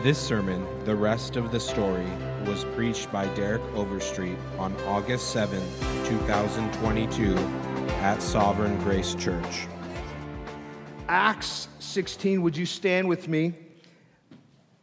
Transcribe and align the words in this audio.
This 0.00 0.16
sermon, 0.16 0.64
the 0.84 0.94
rest 0.94 1.34
of 1.34 1.50
the 1.50 1.58
story, 1.58 2.06
was 2.46 2.64
preached 2.76 3.10
by 3.10 3.26
Derek 3.34 3.62
Overstreet 3.74 4.38
on 4.56 4.72
August 4.82 5.32
7, 5.32 5.60
2022, 6.04 7.34
at 8.00 8.22
Sovereign 8.22 8.78
Grace 8.84 9.16
Church. 9.16 9.66
Acts 11.08 11.66
16, 11.80 12.42
would 12.42 12.56
you 12.56 12.64
stand 12.64 13.08
with 13.08 13.26
me? 13.26 13.54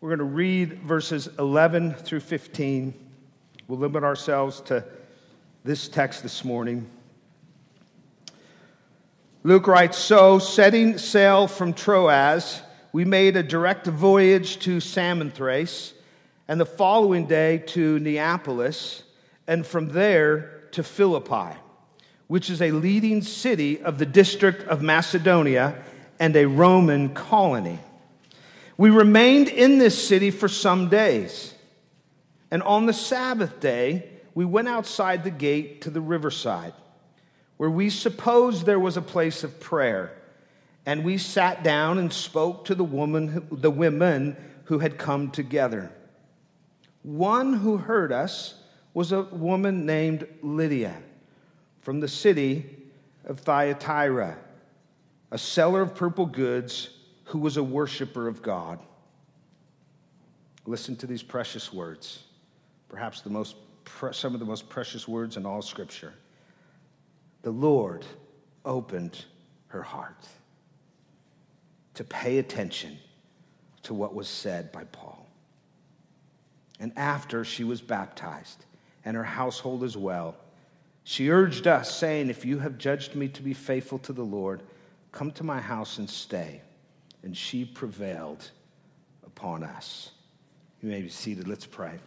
We're 0.02 0.10
going 0.10 0.20
to 0.20 0.26
read 0.26 0.82
verses 0.82 1.30
11 1.40 1.94
through 1.94 2.20
15. 2.20 2.94
We'll 3.70 3.80
limit 3.80 4.04
ourselves 4.04 4.60
to 4.66 4.84
this 5.64 5.88
text 5.88 6.24
this 6.24 6.44
morning. 6.44 6.90
Luke 9.44 9.66
writes 9.66 9.98
So, 9.98 10.40
setting 10.40 10.98
sail 10.98 11.48
from 11.48 11.72
Troas, 11.72 12.62
we 12.96 13.04
made 13.04 13.36
a 13.36 13.44
direct 13.44 13.88
voyage 13.88 14.58
to 14.60 14.80
Samothrace, 14.80 15.94
and 16.48 16.62
the 16.62 16.66
following 16.66 17.26
day 17.26 17.58
to 17.58 18.00
Neapolis, 18.00 19.04
and 19.48 19.68
from 19.68 19.90
there 19.90 20.64
to 20.72 20.82
Philippi, 20.82 21.58
which 22.28 22.50
is 22.50 22.62
a 22.62 22.72
leading 22.72 23.22
city 23.22 23.82
of 23.82 23.98
the 23.98 24.06
district 24.06 24.66
of 24.70 24.82
Macedonia 24.82 25.76
and 26.22 26.38
a 26.38 26.48
Roman 26.48 27.14
colony. 27.14 27.80
We 28.78 28.92
remained 28.92 29.50
in 29.50 29.78
this 29.78 30.08
city 30.08 30.32
for 30.32 30.48
some 30.48 30.88
days, 30.88 31.54
and 32.50 32.64
on 32.64 32.86
the 32.86 32.94
Sabbath 32.94 33.60
day, 33.60 34.10
we 34.34 34.46
went 34.46 34.70
outside 34.70 35.26
the 35.26 35.32
gate 35.32 35.82
to 35.82 35.90
the 35.90 36.00
riverside, 36.00 36.74
where 37.58 37.70
we 37.70 37.90
supposed 37.90 38.66
there 38.66 38.80
was 38.80 38.96
a 38.96 39.02
place 39.02 39.44
of 39.44 39.60
prayer 39.60 40.14
and 40.86 41.04
we 41.04 41.18
sat 41.18 41.64
down 41.64 41.98
and 41.98 42.12
spoke 42.12 42.66
to 42.66 42.76
the 42.76 42.84
woman 42.84 43.48
the 43.52 43.72
women 43.72 44.38
who 44.66 44.80
had 44.80 44.98
come 44.98 45.32
together. 45.32 45.92
One 47.04 47.54
who 47.54 47.78
heard 47.78 48.12
us 48.12 48.56
was 48.94 49.12
a 49.12 49.22
woman 49.22 49.86
named 49.86 50.28
lydia 50.42 50.96
from 51.82 52.00
the 52.00 52.08
city 52.08 52.66
of 53.26 53.40
thyatira 53.40 54.38
a 55.32 55.38
seller 55.38 55.82
of 55.82 55.96
purple 55.96 56.26
goods 56.26 56.90
who 57.26 57.40
was 57.40 57.58
a 57.58 57.64
worshiper 57.64 58.28
of 58.28 58.42
god. 58.42 58.80
Listen 60.66 60.96
to 60.96 61.08
these 61.08 61.24
precious 61.24 61.74
words. 61.74 62.24
Perhaps 62.88 63.22
the 63.22 63.30
most 63.30 63.56
some 64.12 64.34
of 64.34 64.40
the 64.40 64.46
most 64.46 64.68
precious 64.68 65.08
words 65.08 65.38
in 65.38 65.46
all 65.46 65.62
scripture. 65.62 66.14
The 67.44 67.52
lord 67.52 68.06
opened 68.64 69.26
her 69.68 69.84
heart 69.84 70.26
to 71.96 72.04
pay 72.04 72.38
attention 72.38 72.98
to 73.84 73.94
what 73.94 74.14
was 74.14 74.28
said 74.28 74.72
by 74.72 74.84
Paul. 74.86 75.28
And 76.80 76.92
after 76.98 77.44
she 77.44 77.64
was 77.64 77.82
baptized, 77.82 78.66
and 79.06 79.16
her 79.16 79.24
household 79.24 79.84
as 79.84 79.96
well, 79.96 80.36
she 81.04 81.30
urged 81.30 81.68
us, 81.68 81.96
saying, 81.96 82.30
If 82.30 82.44
you 82.44 82.60
have 82.60 82.78
judged 82.78 83.16
me 83.16 83.28
to 83.30 83.44
be 83.44 83.54
faithful 83.54 84.00
to 84.00 84.14
the 84.14 84.24
Lord, 84.24 84.64
come 85.12 85.32
to 85.34 85.44
my 85.44 85.62
house 85.62 86.00
and 86.00 86.10
stay. 86.10 86.62
And 87.24 87.38
she 87.38 87.64
prevailed 87.64 88.50
upon 89.26 89.64
us. 89.64 90.12
You 90.82 90.90
may 90.90 91.02
be 91.02 91.10
seated. 91.10 91.48
Let's 91.48 91.66
pray. 91.66 92.00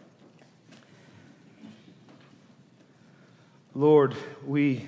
Lord, 3.73 4.15
we, 4.45 4.87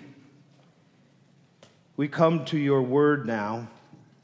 we 1.95 2.07
come 2.07 2.43
to 2.45 2.57
your 2.57 2.81
word 2.81 3.25
now 3.25 3.69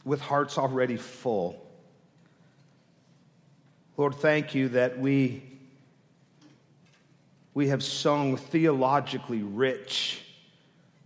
with 0.07 0.21
hearts 0.21 0.57
already 0.57 0.95
full. 0.95 1.61
Lord, 3.97 4.15
thank 4.15 4.55
you 4.55 4.69
that 4.69 4.97
we, 4.97 5.43
we 7.53 7.67
have 7.67 7.83
sung 7.83 8.37
theologically 8.37 9.43
rich, 9.43 10.21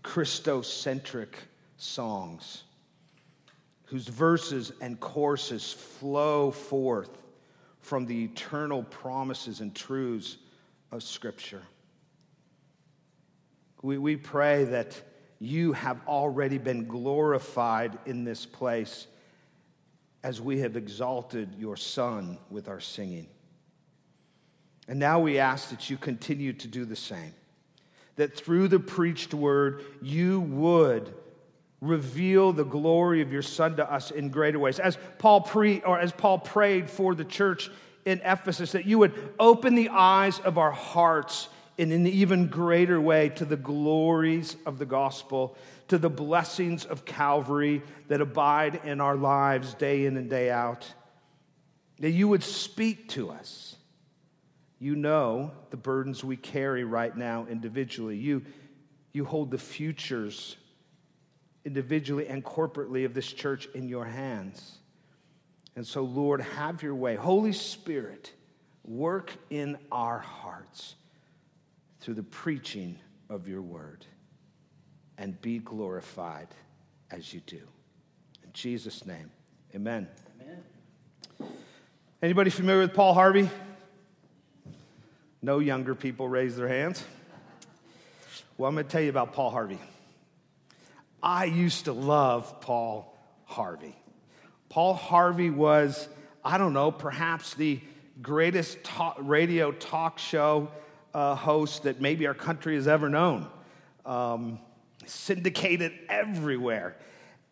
Christocentric 0.03 1.33
songs 1.77 2.63
whose 3.85 4.07
verses 4.07 4.71
and 4.81 4.99
courses 4.99 5.73
flow 5.73 6.51
forth 6.51 7.09
from 7.79 8.05
the 8.05 8.23
eternal 8.23 8.83
promises 8.83 9.61
and 9.61 9.75
truths 9.75 10.37
of 10.91 11.01
Scripture. 11.01 11.63
We, 13.81 13.97
we 13.97 14.15
pray 14.15 14.63
that 14.65 15.01
you 15.41 15.73
have 15.73 15.99
already 16.07 16.59
been 16.59 16.85
glorified 16.85 17.97
in 18.05 18.23
this 18.23 18.45
place 18.45 19.07
as 20.23 20.39
we 20.39 20.59
have 20.59 20.77
exalted 20.77 21.55
your 21.57 21.75
Son 21.75 22.37
with 22.51 22.69
our 22.69 22.79
singing. 22.79 23.25
And 24.87 24.99
now 24.99 25.19
we 25.19 25.39
ask 25.39 25.71
that 25.71 25.89
you 25.89 25.97
continue 25.97 26.53
to 26.53 26.67
do 26.67 26.85
the 26.85 26.95
same, 26.95 27.33
that 28.17 28.37
through 28.37 28.67
the 28.67 28.79
preached 28.79 29.33
word, 29.33 29.83
you 29.99 30.41
would 30.41 31.11
reveal 31.81 32.53
the 32.53 32.63
glory 32.63 33.21
of 33.21 33.33
your 33.33 33.41
Son 33.41 33.75
to 33.77 33.91
us 33.91 34.11
in 34.11 34.29
greater 34.29 34.59
ways. 34.59 34.77
As 34.77 34.95
Paul, 35.17 35.41
pre, 35.41 35.81
or 35.81 35.99
as 35.99 36.11
Paul 36.11 36.37
prayed 36.37 36.87
for 36.87 37.15
the 37.15 37.25
church 37.25 37.71
in 38.05 38.21
Ephesus, 38.23 38.73
that 38.73 38.85
you 38.85 38.99
would 38.99 39.33
open 39.39 39.73
the 39.73 39.89
eyes 39.89 40.39
of 40.41 40.59
our 40.59 40.71
hearts 40.71 41.49
in 41.81 41.91
an 41.91 42.05
even 42.05 42.45
greater 42.45 43.01
way 43.01 43.29
to 43.29 43.43
the 43.43 43.57
glories 43.57 44.55
of 44.67 44.77
the 44.77 44.85
gospel, 44.85 45.57
to 45.87 45.97
the 45.97 46.11
blessings 46.11 46.85
of 46.85 47.05
Calvary 47.05 47.81
that 48.07 48.21
abide 48.21 48.81
in 48.83 49.01
our 49.01 49.15
lives 49.15 49.73
day 49.73 50.05
in 50.05 50.15
and 50.15 50.29
day 50.29 50.51
out. 50.51 50.85
That 51.97 52.11
you 52.11 52.27
would 52.27 52.43
speak 52.43 53.09
to 53.09 53.31
us. 53.31 53.75
You 54.77 54.95
know 54.95 55.53
the 55.71 55.77
burdens 55.77 56.23
we 56.23 56.37
carry 56.37 56.83
right 56.83 57.17
now 57.17 57.47
individually. 57.49 58.15
You, 58.15 58.43
you 59.11 59.25
hold 59.25 59.49
the 59.49 59.57
futures 59.57 60.57
individually 61.65 62.27
and 62.27 62.45
corporately 62.45 63.05
of 63.05 63.15
this 63.15 63.33
church 63.33 63.67
in 63.73 63.89
your 63.89 64.05
hands. 64.05 64.77
And 65.75 65.87
so, 65.87 66.03
Lord, 66.03 66.41
have 66.41 66.83
your 66.83 66.93
way. 66.93 67.15
Holy 67.15 67.53
Spirit, 67.53 68.31
work 68.85 69.31
in 69.49 69.79
our 69.91 70.19
hearts 70.19 70.93
through 72.01 72.15
the 72.15 72.23
preaching 72.23 72.97
of 73.29 73.47
your 73.47 73.61
word 73.61 74.05
and 75.17 75.39
be 75.41 75.59
glorified 75.59 76.47
as 77.11 77.33
you 77.33 77.39
do. 77.45 77.61
In 78.43 78.49
Jesus' 78.53 79.05
name, 79.05 79.29
amen. 79.75 80.07
amen. 80.41 81.51
Anybody 82.21 82.49
familiar 82.49 82.81
with 82.81 82.93
Paul 82.93 83.13
Harvey? 83.13 83.49
No 85.43 85.59
younger 85.59 85.95
people 85.95 86.27
raise 86.27 86.55
their 86.55 86.67
hands. 86.67 87.03
Well, 88.57 88.67
I'm 88.67 88.75
going 88.75 88.85
to 88.85 88.91
tell 88.91 89.01
you 89.01 89.09
about 89.09 89.33
Paul 89.33 89.51
Harvey. 89.51 89.79
I 91.21 91.45
used 91.45 91.85
to 91.85 91.93
love 91.93 92.61
Paul 92.61 93.15
Harvey. 93.45 93.95
Paul 94.69 94.95
Harvey 94.95 95.49
was, 95.49 96.07
I 96.43 96.57
don't 96.57 96.73
know, 96.73 96.91
perhaps 96.91 97.53
the 97.53 97.79
greatest 98.21 98.83
talk, 98.83 99.17
radio 99.19 99.71
talk 99.71 100.17
show 100.17 100.69
uh, 101.13 101.35
host 101.35 101.83
that 101.83 102.01
maybe 102.01 102.27
our 102.27 102.33
country 102.33 102.75
has 102.75 102.87
ever 102.87 103.09
known. 103.09 103.47
Um, 104.05 104.59
syndicated 105.05 105.93
everywhere. 106.09 106.95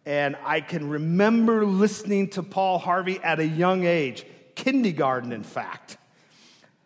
And 0.06 0.36
I 0.44 0.62
can 0.62 0.90
remember 0.90 1.66
listening 1.66 2.30
to 2.30 2.44
Paul 2.44 2.80
Harvey 2.80 3.20
at 3.20 3.40
a 3.40 3.46
young 3.46 3.86
age, 3.86 4.26
kindergarten, 4.56 5.32
in 5.32 5.44
fact. 5.44 5.98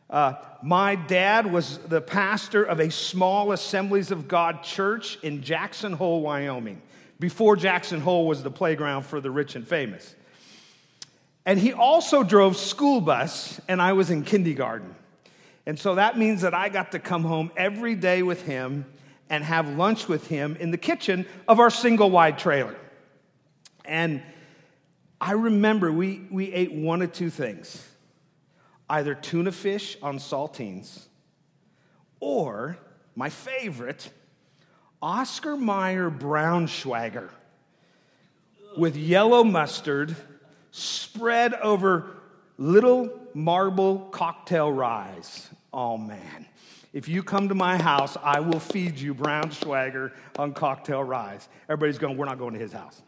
Uh, 0.09 0.35
my 0.61 0.95
dad 0.95 1.51
was 1.51 1.79
the 1.79 2.01
pastor 2.01 2.63
of 2.63 2.79
a 2.79 2.91
small 2.91 3.51
Assemblies 3.51 4.11
of 4.11 4.27
God 4.27 4.63
church 4.63 5.17
in 5.23 5.41
Jackson 5.41 5.93
Hole, 5.93 6.21
Wyoming, 6.21 6.81
before 7.19 7.55
Jackson 7.55 7.99
Hole 7.99 8.27
was 8.27 8.43
the 8.43 8.51
playground 8.51 9.03
for 9.03 9.21
the 9.21 9.31
rich 9.31 9.55
and 9.55 9.67
famous. 9.67 10.15
And 11.45 11.59
he 11.59 11.73
also 11.73 12.23
drove 12.23 12.57
school 12.57 13.01
bus, 13.01 13.59
and 13.67 13.81
I 13.81 13.93
was 13.93 14.09
in 14.09 14.23
kindergarten. 14.23 14.95
And 15.65 15.79
so 15.79 15.95
that 15.95 16.17
means 16.17 16.41
that 16.41 16.53
I 16.53 16.69
got 16.69 16.91
to 16.91 16.99
come 16.99 17.23
home 17.23 17.51
every 17.55 17.95
day 17.95 18.21
with 18.21 18.43
him 18.43 18.85
and 19.29 19.43
have 19.43 19.69
lunch 19.69 20.07
with 20.07 20.27
him 20.27 20.57
in 20.59 20.71
the 20.71 20.77
kitchen 20.77 21.25
of 21.47 21.59
our 21.59 21.69
single 21.69 22.09
wide 22.09 22.37
trailer. 22.37 22.75
And 23.85 24.21
I 25.19 25.31
remember 25.31 25.91
we, 25.91 26.27
we 26.29 26.51
ate 26.51 26.73
one 26.73 27.01
of 27.01 27.13
two 27.13 27.29
things 27.29 27.87
either 28.89 29.15
tuna 29.15 29.51
fish 29.51 29.97
on 30.03 30.17
saltines 30.17 31.07
or 32.19 32.77
my 33.15 33.29
favorite, 33.29 34.09
Oscar 35.01 35.55
Mayer 35.55 36.09
brown 36.09 36.67
Braunschweiger 36.67 37.29
with 38.77 38.95
yellow 38.95 39.43
mustard 39.43 40.15
spread 40.71 41.53
over 41.55 42.22
little 42.57 43.09
marble 43.33 43.99
cocktail 44.11 44.71
rise. 44.71 45.49
Oh 45.73 45.97
man. 45.97 46.47
If 46.93 47.07
you 47.07 47.23
come 47.23 47.49
to 47.49 47.55
my 47.55 47.81
house, 47.81 48.15
I 48.21 48.39
will 48.39 48.59
feed 48.59 48.99
you 48.99 49.15
Braunschweiger 49.15 50.11
on 50.37 50.53
cocktail 50.53 51.03
rise. 51.03 51.49
Everybody's 51.67 51.97
going, 51.97 52.17
we're 52.17 52.25
not 52.25 52.37
going 52.37 52.53
to 52.53 52.59
his 52.59 52.71
house. 52.71 53.01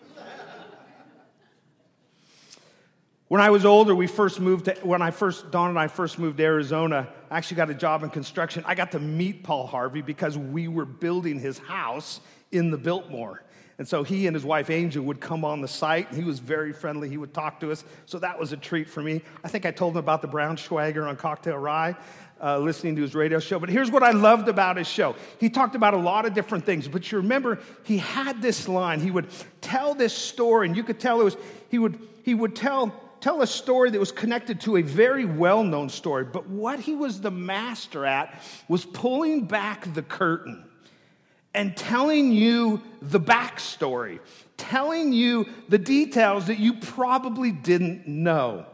When 3.28 3.42
I 3.42 3.50
was 3.50 3.66
older, 3.66 3.96
we 3.96 4.06
first 4.06 4.40
moved 4.40 4.66
to, 4.66 4.74
when 4.84 5.02
I 5.02 5.10
first, 5.10 5.52
Don 5.52 5.70
and 5.70 5.80
I 5.80 5.88
first 5.88 6.20
moved 6.20 6.38
to 6.38 6.44
Arizona, 6.44 7.08
I 7.32 7.38
actually 7.38 7.58
got 7.58 7.70
a 7.72 7.76
job 7.76 8.04
in 8.04 8.12
construction. 8.12 8.64
I 8.68 8.76
got 8.76 8.92
to 8.92 9.00
meet 9.00 9.44
Paul 9.44 9.66
Harvey 9.66 10.02
because 10.02 10.38
we 10.38 10.68
were 10.68 10.86
building 10.86 11.40
his 11.40 11.58
house 11.58 12.22
in 12.52 12.70
the 12.70 12.78
Biltmore. 12.78 13.44
And 13.78 13.88
so 13.88 14.04
he 14.04 14.26
and 14.28 14.34
his 14.34 14.46
wife 14.46 14.70
Angel 14.70 15.04
would 15.04 15.20
come 15.20 15.44
on 15.44 15.60
the 15.60 15.68
site. 15.68 16.14
He 16.14 16.24
was 16.24 16.40
very 16.40 16.72
friendly. 16.72 17.10
He 17.10 17.18
would 17.18 17.34
talk 17.34 17.60
to 17.60 17.72
us. 17.72 17.84
So 18.06 18.20
that 18.20 18.40
was 18.40 18.54
a 18.54 18.58
treat 18.58 18.90
for 18.90 19.02
me. 19.02 19.22
I 19.44 19.50
think 19.50 19.66
I 19.66 19.72
told 19.72 19.94
him 19.94 19.98
about 19.98 20.22
the 20.22 20.30
Braunschweiger 20.30 21.06
on 21.08 21.18
Cocktail 21.18 21.58
Rye, 21.58 21.96
uh, 22.42 22.58
listening 22.60 22.96
to 22.96 23.02
his 23.02 23.14
radio 23.14 23.38
show. 23.38 23.60
But 23.60 23.68
here's 23.68 23.92
what 23.92 24.02
I 24.02 24.12
loved 24.12 24.48
about 24.48 24.78
his 24.78 24.88
show. 24.88 25.16
He 25.42 25.50
talked 25.50 25.76
about 25.76 25.94
a 25.94 25.98
lot 25.98 26.26
of 26.26 26.34
different 26.34 26.66
things. 26.66 26.88
But 26.88 27.12
you 27.12 27.18
remember, 27.18 27.60
he 27.84 27.98
had 27.98 28.42
this 28.42 28.70
line. 28.70 29.02
He 29.02 29.12
would 29.12 29.28
tell 29.60 29.94
this 29.94 30.14
story, 30.14 30.68
and 30.68 30.78
you 30.78 30.84
could 30.84 31.00
tell 31.00 31.20
it 31.20 31.26
was, 31.26 31.38
he 31.70 31.78
would, 31.78 32.00
he 32.24 32.34
would 32.34 32.56
tell, 32.56 32.94
tell 33.20 33.42
a 33.42 33.48
story 33.48 33.90
that 33.90 34.00
was 34.00 34.14
connected 34.14 34.62
to 34.62 34.78
a 34.78 34.82
very 34.84 35.26
well 35.26 35.66
known 35.66 35.90
story. 35.90 36.24
But 36.24 36.48
what 36.48 36.80
he 36.80 36.96
was 36.96 37.20
the 37.20 37.32
master 37.32 38.06
at 38.06 38.42
was 38.70 38.86
pulling 38.86 39.48
back 39.48 39.94
the 39.94 40.02
curtain 40.02 40.64
and 41.56 41.76
telling 41.76 42.32
you 42.32 42.82
the 43.02 43.20
backstory, 43.20 44.20
telling 44.58 45.14
you 45.14 45.48
the 45.70 45.78
details 45.78 46.48
that 46.48 46.60
you 46.60 46.74
probably 46.74 47.52
didn't 47.52 48.06
know. 48.06 48.66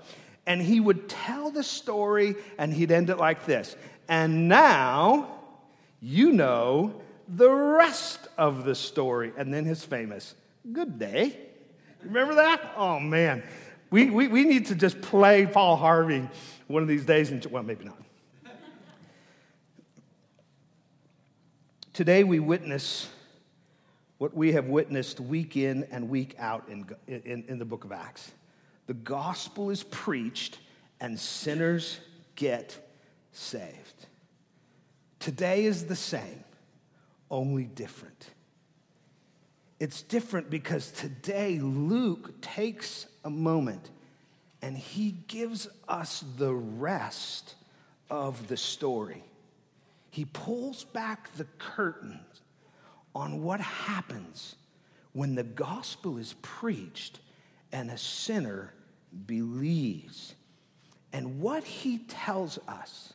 And 0.47 0.59
he 0.59 0.79
would 0.79 1.07
tell 1.07 1.51
the 1.51 1.63
story 1.63 2.35
and 2.57 2.73
he'd 2.73 2.91
end 2.91 3.11
it 3.11 3.17
like 3.17 3.45
this. 3.45 3.75
And 4.09 4.49
now 4.49 5.39
you 6.01 6.31
know 6.31 6.99
the 7.27 7.49
rest 7.49 8.27
of 8.37 8.65
the 8.65 8.73
story. 8.73 9.31
And 9.37 9.53
then 9.53 9.63
his 9.63 9.85
famous, 9.85 10.33
good 10.73 10.97
day. 10.97 11.37
Remember 12.03 12.35
that? 12.35 12.73
Oh, 12.75 12.99
man. 12.99 13.43
We, 13.91 14.09
we, 14.09 14.27
we 14.27 14.43
need 14.43 14.65
to 14.67 14.75
just 14.75 14.99
play 15.01 15.45
Paul 15.45 15.77
Harvey 15.77 16.27
one 16.67 16.81
of 16.81 16.89
these 16.89 17.05
days. 17.05 17.29
And, 17.29 17.45
well, 17.45 17.61
maybe 17.61 17.85
not. 17.85 18.00
Today 22.01 22.24
we 22.24 22.39
witness 22.39 23.07
what 24.18 24.36
we 24.36 24.53
have 24.53 24.65
witnessed 24.65 25.19
week 25.19 25.56
in 25.56 25.83
and 25.92 26.09
week 26.09 26.33
out 26.39 26.68
in, 26.68 26.89
in, 27.07 27.44
in, 27.48 27.59
the 27.59 27.63
book 27.63 27.83
of 27.83 27.92
Acts. 27.92 28.31
The 28.88 28.95
gospel 28.95 29.69
is 29.69 29.83
preached 29.83 30.57
and 31.00 31.19
sinners 31.19 32.00
get 32.33 32.75
saved. 33.33 34.07
Today 35.19 35.65
is 35.65 35.86
the 35.86 35.95
same, 35.95 36.44
only 37.30 37.65
different. 37.65 38.31
It's 39.80 40.01
different 40.01 40.50
because 40.50 40.89
today 40.89 41.59
Luke 41.59 42.42
takes 42.42 43.06
a 43.24 43.30
moment 43.30 43.92
and 44.63 44.75
he 44.75 45.12
gives 45.27 45.68
us 45.88 46.24
the 46.39 46.56
rest 46.56 47.53
of 48.09 48.48
the 48.48 48.57
story. 48.57 49.24
He 50.11 50.25
pulls 50.25 50.83
back 50.83 51.33
the 51.35 51.45
curtains 51.57 52.41
on 53.15 53.41
what 53.41 53.61
happens 53.61 54.55
when 55.13 55.35
the 55.35 55.43
gospel 55.43 56.17
is 56.17 56.35
preached 56.41 57.19
and 57.71 57.89
a 57.89 57.97
sinner 57.97 58.73
believes. 59.25 60.35
And 61.13 61.39
what 61.39 61.63
he 61.63 61.99
tells 61.99 62.59
us, 62.67 63.13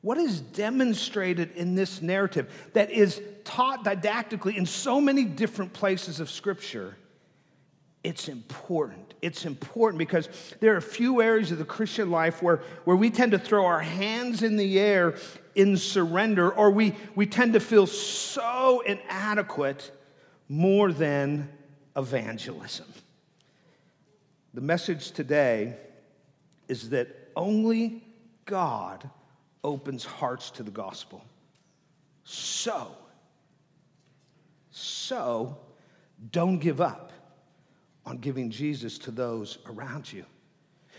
what 0.00 0.18
is 0.18 0.40
demonstrated 0.40 1.52
in 1.56 1.74
this 1.74 2.02
narrative 2.02 2.70
that 2.74 2.90
is 2.90 3.20
taught 3.44 3.84
didactically 3.84 4.56
in 4.56 4.66
so 4.66 5.00
many 5.00 5.24
different 5.24 5.72
places 5.72 6.20
of 6.20 6.30
Scripture, 6.30 6.96
it's 8.04 8.28
important. 8.28 9.14
It's 9.22 9.44
important 9.44 9.98
because 9.98 10.28
there 10.60 10.74
are 10.74 10.76
a 10.76 10.82
few 10.82 11.20
areas 11.22 11.50
of 11.50 11.58
the 11.58 11.64
Christian 11.64 12.10
life 12.10 12.42
where, 12.42 12.62
where 12.84 12.96
we 12.96 13.10
tend 13.10 13.32
to 13.32 13.38
throw 13.38 13.64
our 13.64 13.80
hands 13.80 14.42
in 14.44 14.56
the 14.56 14.78
air 14.78 15.16
in 15.56 15.76
surrender, 15.76 16.50
or 16.50 16.70
we, 16.70 16.94
we 17.14 17.26
tend 17.26 17.54
to 17.54 17.60
feel 17.60 17.86
so 17.86 18.80
inadequate 18.86 19.90
more 20.48 20.92
than 20.92 21.48
evangelism. 21.96 22.86
The 24.54 24.60
message 24.60 25.10
today 25.10 25.76
is 26.68 26.90
that 26.90 27.08
only 27.34 28.04
God 28.44 29.08
opens 29.64 30.04
hearts 30.04 30.50
to 30.52 30.62
the 30.62 30.70
gospel. 30.70 31.24
So, 32.24 32.88
so 34.70 35.56
don't 36.32 36.58
give 36.58 36.80
up 36.80 37.12
on 38.04 38.18
giving 38.18 38.50
Jesus 38.50 38.98
to 38.98 39.10
those 39.10 39.58
around 39.66 40.12
you. 40.12 40.24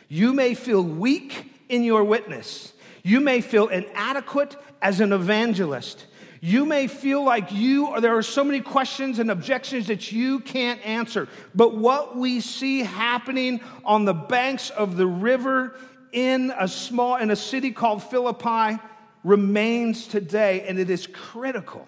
You 0.10 0.34
may 0.34 0.54
feel 0.54 0.82
weak 0.82 1.54
in 1.70 1.84
your 1.84 2.04
witness. 2.04 2.74
You 3.08 3.22
may 3.22 3.40
feel 3.40 3.70
inadequate 3.70 4.58
as 4.82 5.00
an 5.00 5.14
evangelist. 5.14 6.08
You 6.42 6.66
may 6.66 6.88
feel 6.88 7.24
like 7.24 7.54
you 7.54 7.88
or 7.88 8.02
there 8.02 8.18
are 8.18 8.22
so 8.22 8.44
many 8.44 8.60
questions 8.60 9.20
and 9.20 9.32
objections 9.32 9.88
that 9.88 10.12
you 10.12 10.42
can't 10.42 10.86
answer. 10.86 11.30
But 11.56 11.78
what 11.78 12.18
we 12.18 12.42
see 12.42 12.80
happening 12.80 13.62
on 13.86 14.04
the 14.04 14.14
banks 14.14 14.72
of 14.72 14.98
the 14.98 15.08
river 15.08 15.80
in 16.12 16.54
a 16.60 16.68
small 16.68 17.16
in 17.16 17.32
a 17.32 17.36
city 17.38 17.72
called 17.72 18.04
Philippi 18.04 18.78
remains 19.24 20.06
today 20.06 20.66
and 20.68 20.78
it 20.78 20.90
is 20.90 21.08
critical 21.08 21.88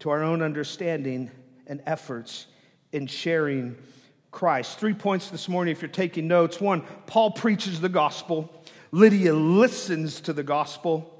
to 0.00 0.10
our 0.10 0.22
own 0.22 0.42
understanding 0.42 1.30
and 1.66 1.80
efforts 1.86 2.44
in 2.92 3.06
sharing 3.06 3.74
Christ. 4.32 4.78
Three 4.78 4.92
points 4.92 5.30
this 5.30 5.48
morning 5.48 5.72
if 5.72 5.80
you're 5.80 5.88
taking 5.88 6.28
notes. 6.28 6.60
One, 6.60 6.82
Paul 7.06 7.30
preaches 7.30 7.80
the 7.80 7.88
gospel. 7.88 8.52
Lydia 8.90 9.34
listens 9.34 10.20
to 10.22 10.32
the 10.32 10.42
gospel. 10.42 11.14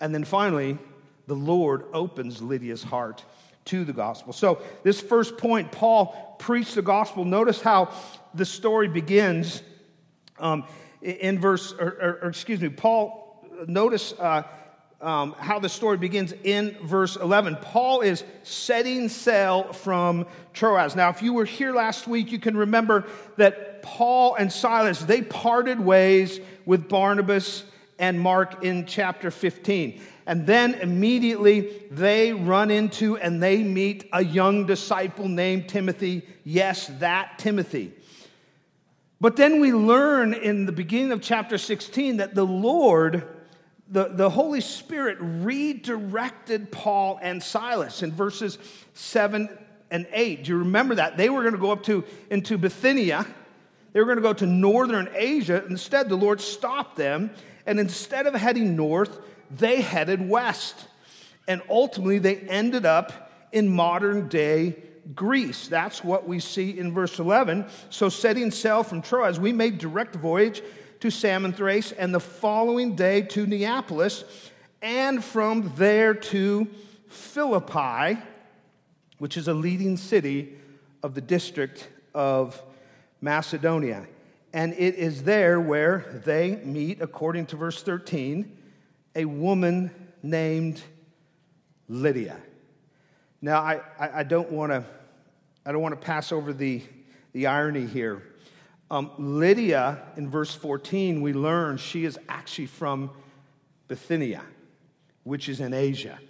And 0.00 0.14
then 0.14 0.24
finally, 0.24 0.78
the 1.26 1.34
Lord 1.34 1.84
opens 1.92 2.42
Lydia's 2.42 2.82
heart 2.82 3.24
to 3.66 3.84
the 3.84 3.92
gospel. 3.92 4.32
So, 4.32 4.62
this 4.82 5.00
first 5.00 5.38
point, 5.38 5.72
Paul 5.72 6.36
preached 6.38 6.74
the 6.74 6.82
gospel. 6.82 7.24
Notice 7.24 7.60
how 7.60 7.92
the 8.34 8.44
story 8.44 8.88
begins 8.88 9.62
um, 10.38 10.64
in 11.02 11.40
verse, 11.40 11.72
or, 11.72 11.88
or, 11.88 12.18
or, 12.22 12.28
excuse 12.28 12.60
me, 12.60 12.68
Paul, 12.68 13.44
notice 13.66 14.12
uh, 14.18 14.42
um, 15.00 15.34
how 15.38 15.58
the 15.58 15.68
story 15.68 15.98
begins 15.98 16.32
in 16.44 16.76
verse 16.82 17.16
11. 17.16 17.56
Paul 17.56 18.00
is 18.00 18.24
setting 18.42 19.08
sail 19.08 19.72
from 19.72 20.26
Troas. 20.52 20.96
Now, 20.96 21.10
if 21.10 21.22
you 21.22 21.32
were 21.32 21.44
here 21.44 21.72
last 21.74 22.06
week, 22.06 22.32
you 22.32 22.38
can 22.38 22.56
remember 22.56 23.06
Paul 23.82 24.34
and 24.34 24.52
Silas, 24.52 25.00
they 25.00 25.22
parted 25.22 25.80
ways 25.80 26.40
with 26.64 26.88
Barnabas 26.88 27.64
and 27.98 28.20
Mark 28.20 28.62
in 28.64 28.86
chapter 28.86 29.30
15. 29.30 30.00
And 30.26 30.46
then 30.46 30.74
immediately 30.74 31.82
they 31.90 32.32
run 32.32 32.70
into 32.70 33.16
and 33.16 33.42
they 33.42 33.62
meet 33.62 34.08
a 34.12 34.24
young 34.24 34.66
disciple 34.66 35.28
named 35.28 35.68
Timothy. 35.68 36.26
Yes, 36.44 36.88
that 36.98 37.38
Timothy. 37.38 37.92
But 39.20 39.36
then 39.36 39.60
we 39.60 39.72
learn 39.72 40.34
in 40.34 40.66
the 40.66 40.72
beginning 40.72 41.12
of 41.12 41.22
chapter 41.22 41.56
16 41.56 42.18
that 42.18 42.34
the 42.34 42.44
Lord, 42.44 43.26
the, 43.88 44.08
the 44.08 44.28
Holy 44.28 44.60
Spirit, 44.60 45.16
redirected 45.20 46.70
Paul 46.70 47.18
and 47.22 47.42
Silas 47.42 48.02
in 48.02 48.12
verses 48.12 48.58
7 48.94 49.48
and 49.90 50.06
8. 50.12 50.44
Do 50.44 50.52
you 50.52 50.58
remember 50.58 50.96
that? 50.96 51.16
They 51.16 51.30
were 51.30 51.42
going 51.42 51.54
to 51.54 51.60
go 51.60 51.70
up 51.70 51.84
to 51.84 52.04
into 52.30 52.58
Bithynia 52.58 53.26
they 53.96 54.00
were 54.00 54.14
going 54.14 54.18
to 54.18 54.22
go 54.22 54.34
to 54.34 54.44
northern 54.44 55.08
Asia. 55.14 55.64
Instead, 55.70 56.10
the 56.10 56.16
Lord 56.16 56.38
stopped 56.42 56.96
them, 56.96 57.30
and 57.64 57.80
instead 57.80 58.26
of 58.26 58.34
heading 58.34 58.76
north, 58.76 59.20
they 59.50 59.80
headed 59.80 60.28
west. 60.28 60.88
And 61.48 61.62
ultimately, 61.70 62.18
they 62.18 62.36
ended 62.36 62.84
up 62.84 63.32
in 63.52 63.70
modern 63.70 64.28
day 64.28 64.76
Greece. 65.14 65.68
That's 65.68 66.04
what 66.04 66.28
we 66.28 66.40
see 66.40 66.78
in 66.78 66.92
verse 66.92 67.18
11. 67.18 67.64
So, 67.88 68.10
setting 68.10 68.50
sail 68.50 68.82
from 68.82 69.00
Troas, 69.00 69.40
we 69.40 69.54
made 69.54 69.78
direct 69.78 70.14
voyage 70.14 70.60
to 71.00 71.10
Samothrace, 71.10 71.92
and 71.92 72.14
the 72.14 72.20
following 72.20 72.96
day 72.96 73.22
to 73.22 73.46
Neapolis, 73.46 74.24
and 74.82 75.24
from 75.24 75.72
there 75.76 76.12
to 76.12 76.68
Philippi, 77.08 78.20
which 79.16 79.38
is 79.38 79.48
a 79.48 79.54
leading 79.54 79.96
city 79.96 80.52
of 81.02 81.14
the 81.14 81.22
district 81.22 81.88
of 82.12 82.62
Macedonia. 83.20 84.06
And 84.52 84.72
it 84.74 84.94
is 84.94 85.24
there 85.24 85.60
where 85.60 86.22
they 86.24 86.56
meet, 86.56 87.02
according 87.02 87.46
to 87.46 87.56
verse 87.56 87.82
13, 87.82 88.56
a 89.14 89.24
woman 89.24 89.90
named 90.22 90.82
Lydia. 91.88 92.36
Now, 93.42 93.60
I, 93.60 93.80
I, 93.98 94.22
don't 94.22 94.50
want 94.50 94.72
to 94.72 94.84
I 95.64 95.72
don't 95.72 95.82
want 95.82 96.00
to 96.00 96.04
pass 96.04 96.32
over 96.32 96.52
the, 96.52 96.82
the 97.32 97.48
irony 97.48 97.86
here. 97.86 98.22
Um, 98.90 99.10
Lydia, 99.18 100.00
in 100.16 100.30
verse 100.30 100.54
14, 100.54 101.20
we 101.20 101.32
learn 101.32 101.76
she 101.76 102.04
is 102.04 102.18
actually 102.28 102.66
from 102.66 103.10
Bithynia, 103.88 104.42
which 105.24 105.48
is 105.48 105.60
in 105.60 105.74
Asia. 105.74 106.20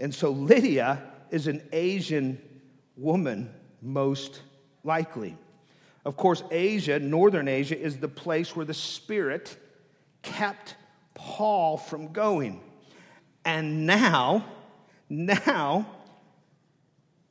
And 0.00 0.12
so 0.12 0.30
Lydia 0.30 1.00
is 1.30 1.46
an 1.46 1.62
Asian 1.72 2.40
woman, 2.96 3.54
most 3.80 4.42
likely. 4.82 5.36
Of 6.06 6.16
course, 6.16 6.44
Asia, 6.52 7.00
northern 7.00 7.48
Asia, 7.48 7.76
is 7.76 7.96
the 7.96 8.06
place 8.06 8.54
where 8.54 8.64
the 8.64 8.72
Spirit 8.72 9.56
kept 10.22 10.76
Paul 11.14 11.76
from 11.76 12.12
going. 12.12 12.60
And 13.44 13.88
now, 13.88 14.46
now, 15.08 15.84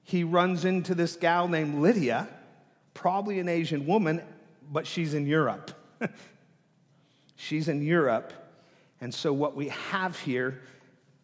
he 0.03 0.25
runs 0.25 0.65
into 0.65 0.93
this 0.93 1.15
gal 1.15 1.47
named 1.47 1.81
Lydia, 1.81 2.27
probably 2.93 3.39
an 3.39 3.47
Asian 3.47 3.85
woman, 3.85 4.21
but 4.69 4.85
she's 4.85 5.13
in 5.13 5.25
Europe. 5.25 5.71
she's 7.37 7.69
in 7.69 7.81
Europe. 7.81 8.33
And 8.99 9.13
so, 9.13 9.31
what 9.31 9.55
we 9.55 9.69
have 9.69 10.19
here 10.19 10.59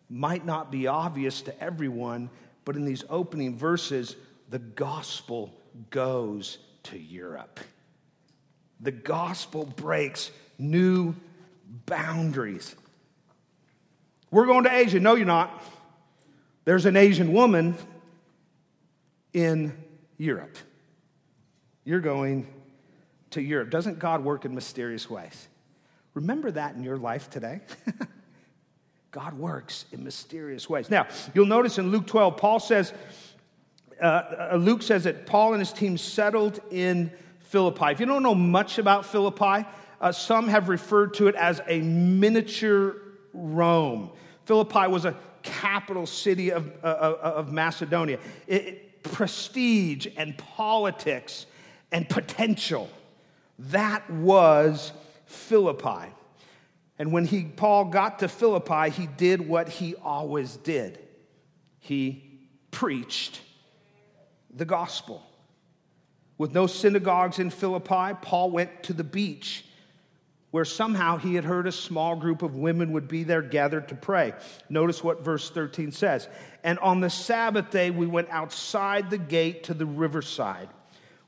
might 0.10 0.46
not 0.46 0.72
be 0.72 0.88
obvious 0.88 1.42
to 1.42 1.62
everyone, 1.62 2.30
but 2.64 2.78
in 2.78 2.86
these 2.86 3.04
opening 3.10 3.58
verses, 3.58 4.16
the 4.50 4.60
gospel 4.60 5.54
goes 5.90 6.58
to 6.84 6.98
Europe. 6.98 7.60
The 8.80 8.92
gospel 8.92 9.66
breaks 9.66 10.32
new 10.58 11.16
boundaries. 11.86 12.76
We're 14.32 14.46
going 14.46 14.64
to 14.64 14.74
Asia. 14.74 15.00
No, 15.00 15.16
you're 15.16 15.26
not. 15.26 15.64
There's 16.66 16.86
an 16.86 16.96
Asian 16.96 17.34
woman 17.34 17.76
in 19.34 19.74
Europe. 20.18 20.58
You're 21.84 22.00
going 22.00 22.48
to 23.32 23.42
Europe. 23.42 23.70
Doesn't 23.70 24.00
God 24.00 24.24
work 24.24 24.46
in 24.46 24.54
mysterious 24.56 25.10
ways? 25.10 25.48
Remember 26.14 26.52
that 26.52 26.76
in 26.76 26.84
your 26.84 26.98
life 26.98 27.30
today. 27.30 27.62
God 29.12 29.38
works 29.38 29.86
in 29.92 30.04
mysterious 30.04 30.70
ways. 30.70 30.90
Now, 30.90 31.08
you'll 31.34 31.46
notice 31.46 31.78
in 31.78 31.92
Luke 31.92 32.08
12, 32.08 32.38
Paul 32.38 32.60
says, 32.60 32.94
uh, 34.02 34.50
uh, 34.54 34.56
Luke 34.58 34.82
says 34.82 35.04
that 35.04 35.26
Paul 35.26 35.54
and 35.54 35.62
his 35.62 35.72
team 35.72 35.98
settled 35.98 36.60
in 36.72 37.12
Philippi. 37.40 37.86
If 37.92 38.00
you 38.00 38.06
don't 38.06 38.24
know 38.24 38.36
much 38.36 38.78
about 38.78 39.06
Philippi, 39.06 39.68
uh, 40.00 40.12
some 40.12 40.48
have 40.48 40.70
referred 40.70 41.14
to 41.16 41.28
it 41.28 41.36
as 41.36 41.62
a 41.68 41.82
miniature 41.82 42.96
Rome. 43.34 44.12
Philippi 44.46 44.88
was 44.88 45.06
a 45.06 45.16
capital 45.44 46.06
city 46.06 46.52
of, 46.52 46.72
uh, 46.84 46.88
uh 46.88 47.34
of 47.36 47.52
Macedonia. 47.52 48.20
It, 48.48 48.66
it, 48.66 49.04
prestige 49.04 50.06
and 50.16 50.38
politics 50.38 51.48
and 51.92 52.08
potential. 52.08 52.90
That 53.58 54.08
was 54.10 54.92
Philippi. 55.26 56.14
And 57.00 57.12
when 57.12 57.26
he, 57.26 57.46
Paul 57.46 57.86
got 57.86 58.20
to 58.20 58.28
Philippi, 58.28 58.92
he 58.92 59.08
did 59.08 59.48
what 59.48 59.70
he 59.70 59.96
always 59.96 60.56
did 60.58 61.00
he 61.82 62.24
preached 62.70 63.42
the 64.54 64.66
gospel. 64.66 65.26
With 66.38 66.54
no 66.54 66.68
synagogues 66.68 67.40
in 67.40 67.50
Philippi, 67.50 68.18
Paul 68.22 68.52
went 68.52 68.84
to 68.84 68.94
the 68.94 69.04
beach 69.04 69.66
where 70.52 70.66
somehow 70.66 71.18
he 71.18 71.36
had 71.36 71.46
heard 71.46 71.66
a 71.66 71.72
small 71.72 72.16
group 72.16 72.42
of 72.42 72.56
women 72.56 72.92
would 72.92 73.08
be 73.08 73.24
there 73.24 73.42
gathered 73.42 73.88
to 73.88 73.96
pray. 73.96 74.34
Notice 74.70 75.02
what 75.04 75.24
verse 75.24 75.50
13 75.50 75.92
says. 75.94 76.28
And 76.64 76.78
on 76.80 77.00
the 77.00 77.10
Sabbath 77.10 77.72
day, 77.72 77.90
we 77.90 78.06
went 78.06 78.30
outside 78.30 79.10
the 79.10 79.18
gate 79.18 79.64
to 79.66 79.74
the 79.74 79.86
riverside, 79.86 80.68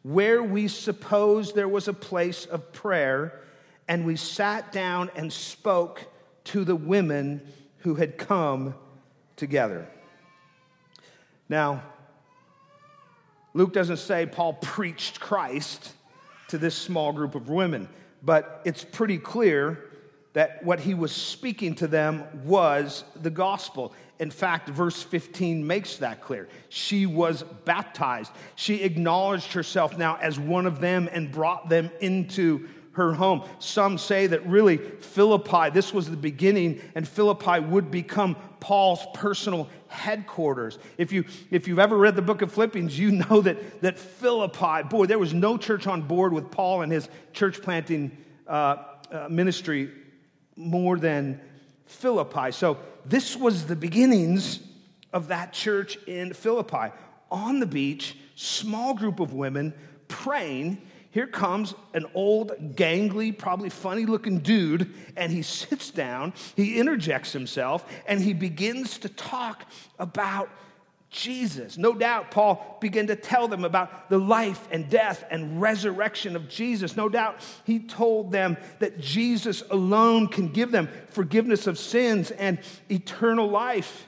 where 0.03 0.43
we 0.43 0.67
supposed 0.67 1.55
there 1.55 1.69
was 1.69 1.87
a 1.87 1.93
place 1.93 2.45
of 2.45 2.73
prayer, 2.73 3.39
and 3.87 4.05
we 4.05 4.17
sat 4.17 4.73
down 4.73 5.09
and 5.15 5.31
spoke 5.31 6.05
to 6.45 6.65
the 6.65 6.75
women 6.75 7.41
who 7.79 7.95
had 7.95 8.17
come 8.17 8.75
together. 9.37 9.87
Now, 11.47 11.83
Luke 13.53 13.73
doesn't 13.73 13.97
say 13.97 14.25
Paul 14.25 14.53
preached 14.53 15.19
Christ 15.19 15.93
to 16.47 16.57
this 16.57 16.75
small 16.75 17.13
group 17.13 17.35
of 17.35 17.49
women, 17.49 17.87
but 18.23 18.61
it's 18.65 18.83
pretty 18.83 19.17
clear 19.17 19.89
that 20.33 20.63
what 20.63 20.79
he 20.79 20.95
was 20.95 21.11
speaking 21.11 21.75
to 21.75 21.87
them 21.87 22.23
was 22.43 23.03
the 23.15 23.29
gospel. 23.29 23.93
In 24.19 24.31
fact, 24.31 24.69
verse 24.69 25.01
15 25.01 25.65
makes 25.65 25.97
that 25.97 26.21
clear. 26.21 26.49
She 26.69 27.05
was 27.05 27.43
baptized. 27.65 28.31
She 28.55 28.81
acknowledged 28.81 29.53
herself 29.53 29.97
now 29.97 30.17
as 30.19 30.39
one 30.39 30.65
of 30.65 30.79
them 30.81 31.07
and 31.11 31.31
brought 31.31 31.69
them 31.69 31.91
into 32.01 32.67
her 32.93 33.13
home. 33.13 33.43
Some 33.59 33.97
say 33.97 34.27
that 34.27 34.45
really 34.45 34.77
Philippi, 34.77 35.69
this 35.71 35.93
was 35.93 36.09
the 36.09 36.17
beginning, 36.17 36.81
and 36.95 37.07
Philippi 37.07 37.59
would 37.59 37.91
become 37.91 38.35
Paul's 38.59 39.05
personal 39.13 39.67
headquarters. 39.87 40.79
If, 40.97 41.11
you, 41.11 41.25
if 41.51 41.67
you've 41.67 41.79
ever 41.79 41.97
read 41.97 42.15
the 42.15 42.21
book 42.21 42.41
of 42.41 42.51
Philippians, 42.51 42.97
you 42.97 43.11
know 43.11 43.41
that, 43.41 43.81
that 43.81 43.99
Philippi, 43.99 44.83
boy, 44.83 45.05
there 45.05 45.19
was 45.19 45.33
no 45.33 45.57
church 45.57 45.85
on 45.87 46.03
board 46.03 46.33
with 46.33 46.49
Paul 46.49 46.81
and 46.81 46.91
his 46.91 47.09
church 47.33 47.61
planting 47.61 48.15
uh, 48.47 48.77
uh, 49.11 49.27
ministry 49.29 49.91
more 50.55 50.97
than 50.97 51.41
Philippi. 51.85 52.51
So 52.51 52.77
this 53.05 53.35
was 53.35 53.65
the 53.65 53.75
beginnings 53.75 54.59
of 55.11 55.27
that 55.27 55.53
church 55.53 55.97
in 56.07 56.33
Philippi. 56.33 56.91
On 57.31 57.59
the 57.59 57.65
beach, 57.65 58.17
small 58.35 58.93
group 58.93 59.19
of 59.19 59.33
women 59.33 59.73
praying 60.07 60.81
here 61.13 61.27
comes 61.27 61.75
an 61.93 62.07
old, 62.15 62.75
gangly, 62.75 63.37
probably 63.37 63.69
funny 63.69 64.07
looking 64.07 64.39
dude, 64.39 64.91
and 65.15 65.31
he 65.31 65.43
sits 65.43 65.91
down, 65.91 66.33
he 66.55 66.79
interjects 66.79 67.31
himself, 67.31 67.85
and 68.07 68.19
he 68.19 68.33
begins 68.33 68.97
to 68.97 69.09
talk 69.09 69.63
about 69.99 70.49
Jesus. 71.11 71.77
No 71.77 71.93
doubt, 71.93 72.31
Paul 72.31 72.79
began 72.81 73.05
to 73.07 73.15
tell 73.15 73.47
them 73.47 73.63
about 73.63 74.09
the 74.09 74.17
life 74.17 74.67
and 74.71 74.89
death 74.89 75.23
and 75.29 75.61
resurrection 75.61 76.35
of 76.35 76.49
Jesus. 76.49 76.97
No 76.97 77.07
doubt, 77.07 77.41
he 77.63 77.77
told 77.77 78.31
them 78.31 78.57
that 78.79 78.99
Jesus 78.99 79.61
alone 79.69 80.27
can 80.27 80.47
give 80.47 80.71
them 80.71 80.89
forgiveness 81.09 81.67
of 81.67 81.77
sins 81.77 82.31
and 82.31 82.57
eternal 82.89 83.47
life. 83.47 84.07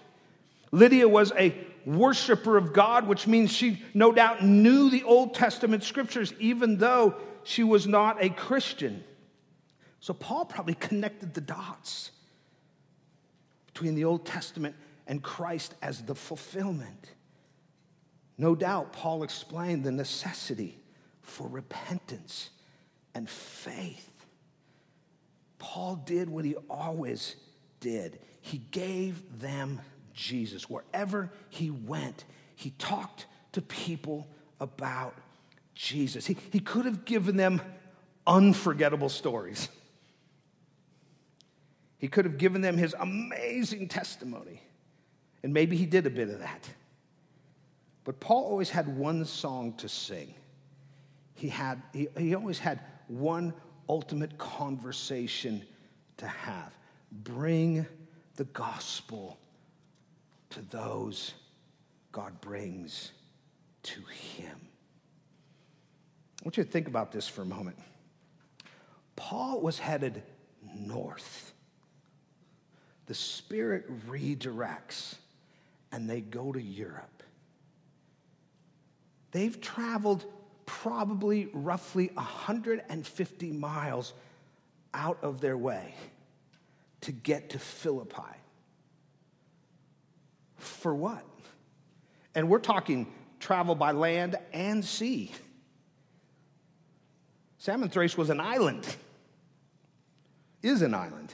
Lydia 0.71 1.07
was 1.07 1.31
a 1.38 1.55
worshiper 1.86 2.58
of 2.58 2.74
God, 2.74 3.08
which 3.08 3.27
means 3.27 3.51
she 3.51 3.82
no 3.94 4.12
doubt 4.12 4.44
knew 4.44 4.89
the 4.89 5.04
Old 5.04 5.34
Testament 5.34 5.84
scriptures, 5.84 6.34
even 6.39 6.77
though 6.77 7.15
she 7.44 7.63
was 7.63 7.88
not 7.88 8.24
a 8.24 8.30
Christian. 8.30 9.04
So 10.00 10.13
Paul 10.13 10.46
probably 10.46 10.75
connected 10.75 11.34
the 11.34 11.42
dots 11.42 12.12
between 13.68 13.96
the 13.96 14.06
Old 14.06 14.25
Testament 14.25 14.75
and 15.08 15.22
Christ 15.22 15.75
as 15.82 16.01
the 16.01 16.15
fulfillment. 16.15 17.12
No 18.38 18.56
doubt, 18.56 18.94
Paul 18.94 19.24
explained 19.24 19.84
the 19.84 19.92
necessity 19.92 20.80
for 21.22 21.48
repentance 21.48 22.50
and 23.13 23.30
faith. 23.30 24.12
Paul 25.58 25.96
did 26.06 26.30
what 26.30 26.46
he 26.46 26.56
always 26.70 27.36
did, 27.80 28.20
he 28.42 28.60
gave 28.72 29.39
them 29.39 29.82
Jesus. 30.15 30.69
Wherever 30.69 31.29
he 31.50 31.69
went, 31.69 32.25
he 32.55 32.72
talked 32.72 33.27
to 33.51 33.62
people 33.62 34.27
about 34.60 35.15
Jesus. 35.75 36.25
He, 36.25 36.38
he 36.51 36.60
could 36.60 36.86
have 36.86 37.05
given 37.05 37.38
them 37.38 37.62
unforgettable 38.25 39.10
stories. 39.10 39.69
He 41.98 42.07
could 42.07 42.25
have 42.25 42.38
given 42.38 42.62
them 42.62 42.77
his 42.77 42.95
amazing 43.00 43.88
testimony. 43.88 44.62
And 45.43 45.53
maybe 45.53 45.77
he 45.77 45.86
did 45.86 46.07
a 46.07 46.10
bit 46.10 46.29
of 46.29 46.39
that. 46.39 46.69
But 48.03 48.19
Paul 48.19 48.43
always 48.45 48.69
had 48.69 48.98
one 48.98 49.25
song 49.25 49.74
to 49.77 49.89
sing. 49.89 50.34
He, 51.34 51.50
had, 51.50 51.81
he, 51.93 52.07
he 52.17 52.36
always 52.36 52.60
had 52.60 52.79
one 53.07 53.53
ultimate 53.89 54.38
conversation 54.38 55.63
to 56.17 56.27
have. 56.27 56.74
Bring 57.12 57.86
the 58.36 58.45
gospel 58.45 59.38
to 60.51 60.61
those 60.61 61.33
God 62.11 62.39
brings 62.41 63.11
to 63.83 64.01
Him. 64.01 64.57
I 66.41 66.45
want 66.45 66.57
you 66.57 66.63
to 66.63 66.69
think 66.69 66.87
about 66.87 67.11
this 67.11 67.27
for 67.27 67.41
a 67.41 67.45
moment. 67.45 67.77
Paul 69.15 69.61
was 69.61 69.79
headed 69.79 70.21
north. 70.77 71.53
The 73.07 73.13
Spirit 73.13 74.07
redirects, 74.07 75.15
and 75.91 76.09
they 76.09 76.21
go 76.21 76.51
to 76.51 76.61
Europe. 76.61 77.23
They've 79.31 79.59
traveled 79.59 80.25
probably 80.65 81.49
roughly 81.53 82.09
150 82.13 83.51
miles 83.51 84.13
out 84.93 85.17
of 85.21 85.41
their 85.41 85.57
way 85.57 85.93
to 87.01 87.11
get 87.11 87.49
to 87.51 87.59
Philippi. 87.59 88.21
For 90.65 90.93
what? 90.93 91.24
And 92.34 92.50
we're 92.50 92.60
talking 92.60 93.07
travel 93.39 93.75
by 93.75 93.91
land 93.91 94.38
and 94.53 94.84
sea. 94.84 95.31
Samothrace 97.57 98.17
was 98.17 98.29
an 98.29 98.39
island, 98.39 98.86
is 100.62 100.81
an 100.81 100.93
island. 100.93 101.34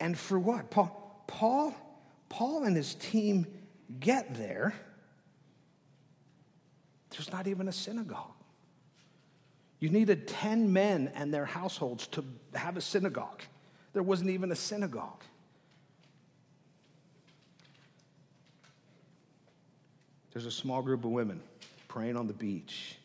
And 0.00 0.18
for 0.18 0.38
what? 0.38 0.70
Paul, 0.70 1.24
Paul, 1.26 1.74
Paul 2.28 2.64
and 2.64 2.76
his 2.76 2.94
team 2.94 3.46
get 4.00 4.34
there 4.34 4.74
There's 7.16 7.32
not 7.32 7.46
even 7.46 7.68
a 7.68 7.72
synagogue. 7.72 8.34
You 9.80 9.88
needed 9.90 10.28
10 10.28 10.72
men 10.72 11.10
and 11.14 11.32
their 11.32 11.46
households 11.46 12.06
to 12.08 12.24
have 12.54 12.76
a 12.76 12.80
synagogue. 12.80 13.42
There 13.92 14.02
wasn't 14.02 14.30
even 14.30 14.52
a 14.52 14.56
synagogue. 14.56 15.22
There's 20.36 20.44
a 20.44 20.50
small 20.50 20.82
group 20.82 21.02
of 21.06 21.12
women 21.12 21.40
praying 21.88 22.18
on 22.18 22.26
the 22.26 22.34
beach. 22.34 22.96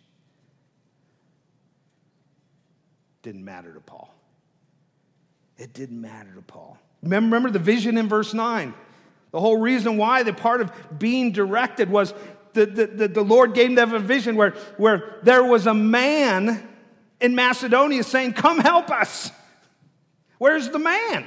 Didn't 3.21 3.45
matter 3.45 3.73
to 3.73 3.79
Paul. 3.79 4.13
It 5.57 5.71
didn't 5.71 6.01
matter 6.01 6.29
to 6.35 6.41
Paul. 6.41 6.77
Remember 7.01 7.49
the 7.49 7.57
vision 7.57 7.97
in 7.97 8.09
verse 8.09 8.33
9. 8.33 8.73
The 9.31 9.39
whole 9.39 9.55
reason 9.55 9.95
why 9.95 10.23
the 10.23 10.33
part 10.33 10.59
of 10.59 10.73
being 10.99 11.31
directed 11.31 11.89
was 11.89 12.13
the, 12.51 12.65
the, 12.65 13.07
the, 13.07 13.23
Lord 13.23 13.53
gave 13.53 13.77
them 13.77 13.93
a 13.93 13.99
vision 13.99 14.35
where, 14.35 14.51
where 14.75 15.15
there 15.23 15.45
was 15.45 15.67
a 15.67 15.73
man 15.73 16.67
in 17.21 17.33
Macedonia 17.33 18.03
saying, 18.03 18.33
Come 18.33 18.59
help 18.59 18.91
us. 18.91 19.31
Where's 20.37 20.69
the 20.69 20.79
man? 20.79 21.25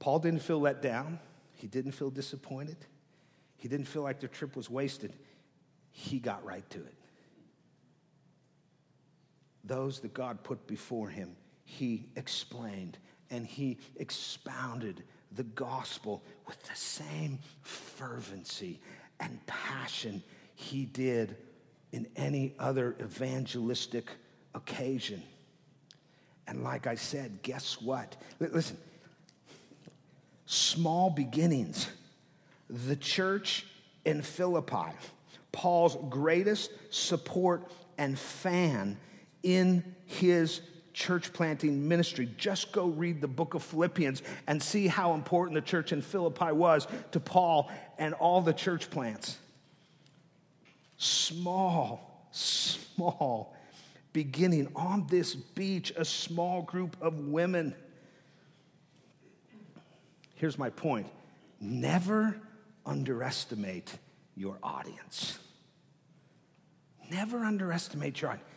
Paul 0.00 0.18
didn't 0.18 0.42
feel 0.42 0.60
let 0.60 0.82
down. 0.82 1.18
He 1.62 1.68
didn't 1.68 1.92
feel 1.92 2.10
disappointed. 2.10 2.76
He 3.56 3.68
didn't 3.68 3.86
feel 3.86 4.02
like 4.02 4.18
the 4.18 4.26
trip 4.26 4.56
was 4.56 4.68
wasted. 4.68 5.12
He 5.92 6.18
got 6.18 6.44
right 6.44 6.68
to 6.70 6.78
it. 6.78 6.94
Those 9.62 10.00
that 10.00 10.12
God 10.12 10.42
put 10.42 10.66
before 10.66 11.08
him, 11.08 11.36
he 11.64 12.08
explained 12.16 12.98
and 13.30 13.46
he 13.46 13.78
expounded 13.94 15.04
the 15.30 15.44
gospel 15.44 16.24
with 16.48 16.60
the 16.64 16.74
same 16.74 17.38
fervency 17.60 18.80
and 19.20 19.38
passion 19.46 20.20
he 20.56 20.84
did 20.84 21.36
in 21.92 22.08
any 22.16 22.56
other 22.58 22.96
evangelistic 23.00 24.10
occasion. 24.56 25.22
And 26.48 26.64
like 26.64 26.88
I 26.88 26.96
said, 26.96 27.40
guess 27.44 27.80
what? 27.80 28.16
Listen, 28.40 28.78
small 30.46 31.10
beginnings. 31.10 31.88
The 32.68 32.96
church 32.96 33.66
in 34.04 34.22
Philippi, 34.22 34.92
Paul's 35.52 35.96
greatest 36.08 36.70
support 36.90 37.70
and 37.98 38.18
fan 38.18 38.96
in 39.42 39.84
his 40.06 40.60
church 40.92 41.32
planting 41.32 41.88
ministry. 41.88 42.28
Just 42.36 42.72
go 42.72 42.86
read 42.86 43.20
the 43.20 43.28
book 43.28 43.54
of 43.54 43.62
Philippians 43.62 44.22
and 44.46 44.62
see 44.62 44.86
how 44.86 45.14
important 45.14 45.54
the 45.54 45.62
church 45.62 45.92
in 45.92 46.02
Philippi 46.02 46.52
was 46.52 46.86
to 47.12 47.20
Paul 47.20 47.70
and 47.98 48.14
all 48.14 48.40
the 48.40 48.52
church 48.52 48.90
plants. 48.90 49.38
Small, 50.96 52.28
small 52.30 53.56
beginning 54.12 54.68
on 54.76 55.06
this 55.08 55.34
beach, 55.34 55.92
a 55.96 56.04
small 56.04 56.62
group 56.62 56.96
of 57.00 57.18
women. 57.18 57.74
Here's 60.42 60.58
my 60.58 60.70
point 60.70 61.06
never 61.60 62.36
underestimate 62.84 63.96
your 64.34 64.58
audience. 64.60 65.38
Never 67.12 67.44
underestimate 67.44 68.20
your 68.20 68.32
audience. 68.32 68.48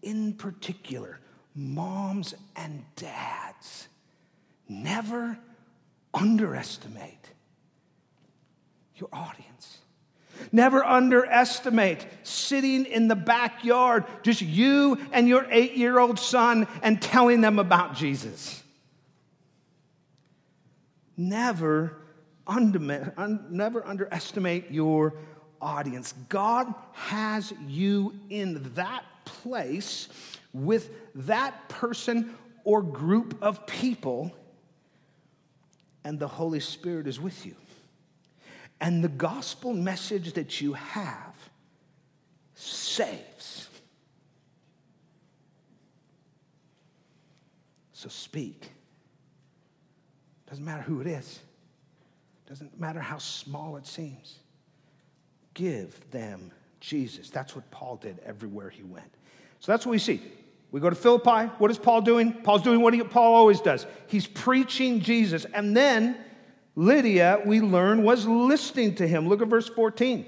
In 0.00 0.34
particular, 0.34 1.18
moms 1.52 2.34
and 2.54 2.84
dads, 2.94 3.88
never 4.68 5.36
underestimate 6.12 7.32
your 8.94 9.08
audience. 9.12 9.78
Never 10.52 10.84
underestimate 10.84 12.06
sitting 12.22 12.86
in 12.86 13.08
the 13.08 13.16
backyard, 13.16 14.04
just 14.22 14.40
you 14.40 15.00
and 15.10 15.26
your 15.26 15.48
eight 15.50 15.76
year 15.76 15.98
old 15.98 16.20
son, 16.20 16.68
and 16.80 17.02
telling 17.02 17.40
them 17.40 17.58
about 17.58 17.96
Jesus. 17.96 18.62
Never, 21.16 21.96
un, 22.46 23.46
never 23.50 23.86
underestimate 23.86 24.70
your 24.70 25.14
audience. 25.60 26.14
God 26.28 26.72
has 26.92 27.52
you 27.66 28.14
in 28.30 28.72
that 28.74 29.04
place 29.24 30.08
with 30.52 30.90
that 31.14 31.68
person 31.68 32.34
or 32.64 32.82
group 32.82 33.36
of 33.42 33.66
people, 33.66 34.32
and 36.02 36.18
the 36.18 36.28
Holy 36.28 36.60
Spirit 36.60 37.06
is 37.06 37.20
with 37.20 37.44
you. 37.44 37.54
And 38.80 39.02
the 39.02 39.08
gospel 39.08 39.72
message 39.72 40.34
that 40.34 40.60
you 40.60 40.74
have 40.74 41.34
saves. 42.54 43.68
So 47.92 48.08
speak. 48.08 48.70
Doesn't 50.54 50.66
matter 50.66 50.82
who 50.82 51.00
it 51.00 51.08
is, 51.08 51.40
doesn't 52.48 52.78
matter 52.78 53.00
how 53.00 53.18
small 53.18 53.76
it 53.76 53.88
seems. 53.88 54.38
Give 55.52 55.98
them 56.12 56.52
Jesus. 56.78 57.28
That's 57.28 57.56
what 57.56 57.68
Paul 57.72 57.96
did 57.96 58.20
everywhere 58.24 58.70
he 58.70 58.84
went. 58.84 59.12
So 59.58 59.72
that's 59.72 59.84
what 59.84 59.90
we 59.90 59.98
see. 59.98 60.22
We 60.70 60.78
go 60.78 60.88
to 60.88 60.94
Philippi. 60.94 61.50
What 61.58 61.72
is 61.72 61.78
Paul 61.78 62.02
doing? 62.02 62.32
Paul's 62.32 62.62
doing 62.62 62.82
what 62.82 62.94
he, 62.94 63.02
Paul 63.02 63.34
always 63.34 63.60
does. 63.60 63.84
He's 64.06 64.28
preaching 64.28 65.00
Jesus. 65.00 65.44
And 65.44 65.76
then 65.76 66.16
Lydia, 66.76 67.42
we 67.44 67.60
learn, 67.60 68.04
was 68.04 68.24
listening 68.24 68.94
to 68.94 69.08
him. 69.08 69.28
Look 69.28 69.42
at 69.42 69.48
verse 69.48 69.68
14. 69.68 70.24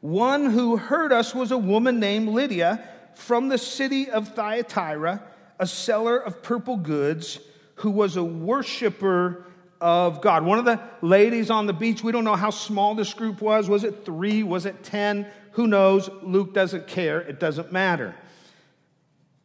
One 0.00 0.46
who 0.46 0.78
heard 0.78 1.12
us 1.12 1.34
was 1.34 1.50
a 1.50 1.58
woman 1.58 2.00
named 2.00 2.30
Lydia 2.30 2.88
from 3.16 3.50
the 3.50 3.58
city 3.58 4.08
of 4.08 4.28
Thyatira, 4.28 5.22
a 5.58 5.66
seller 5.66 6.16
of 6.16 6.42
purple 6.42 6.78
goods, 6.78 7.38
who 7.80 7.90
was 7.90 8.16
a 8.16 8.24
worshiper 8.24 9.44
of 9.80 10.20
God. 10.20 10.44
One 10.44 10.58
of 10.58 10.64
the 10.64 10.80
ladies 11.00 11.50
on 11.50 11.66
the 11.66 11.72
beach, 11.72 12.02
we 12.02 12.12
don't 12.12 12.24
know 12.24 12.36
how 12.36 12.50
small 12.50 12.94
this 12.94 13.14
group 13.14 13.40
was. 13.40 13.68
Was 13.68 13.84
it 13.84 14.04
three? 14.04 14.42
Was 14.42 14.66
it 14.66 14.82
ten? 14.82 15.26
Who 15.52 15.66
knows? 15.66 16.08
Luke 16.22 16.54
doesn't 16.54 16.86
care. 16.86 17.20
It 17.20 17.40
doesn't 17.40 17.72
matter. 17.72 18.14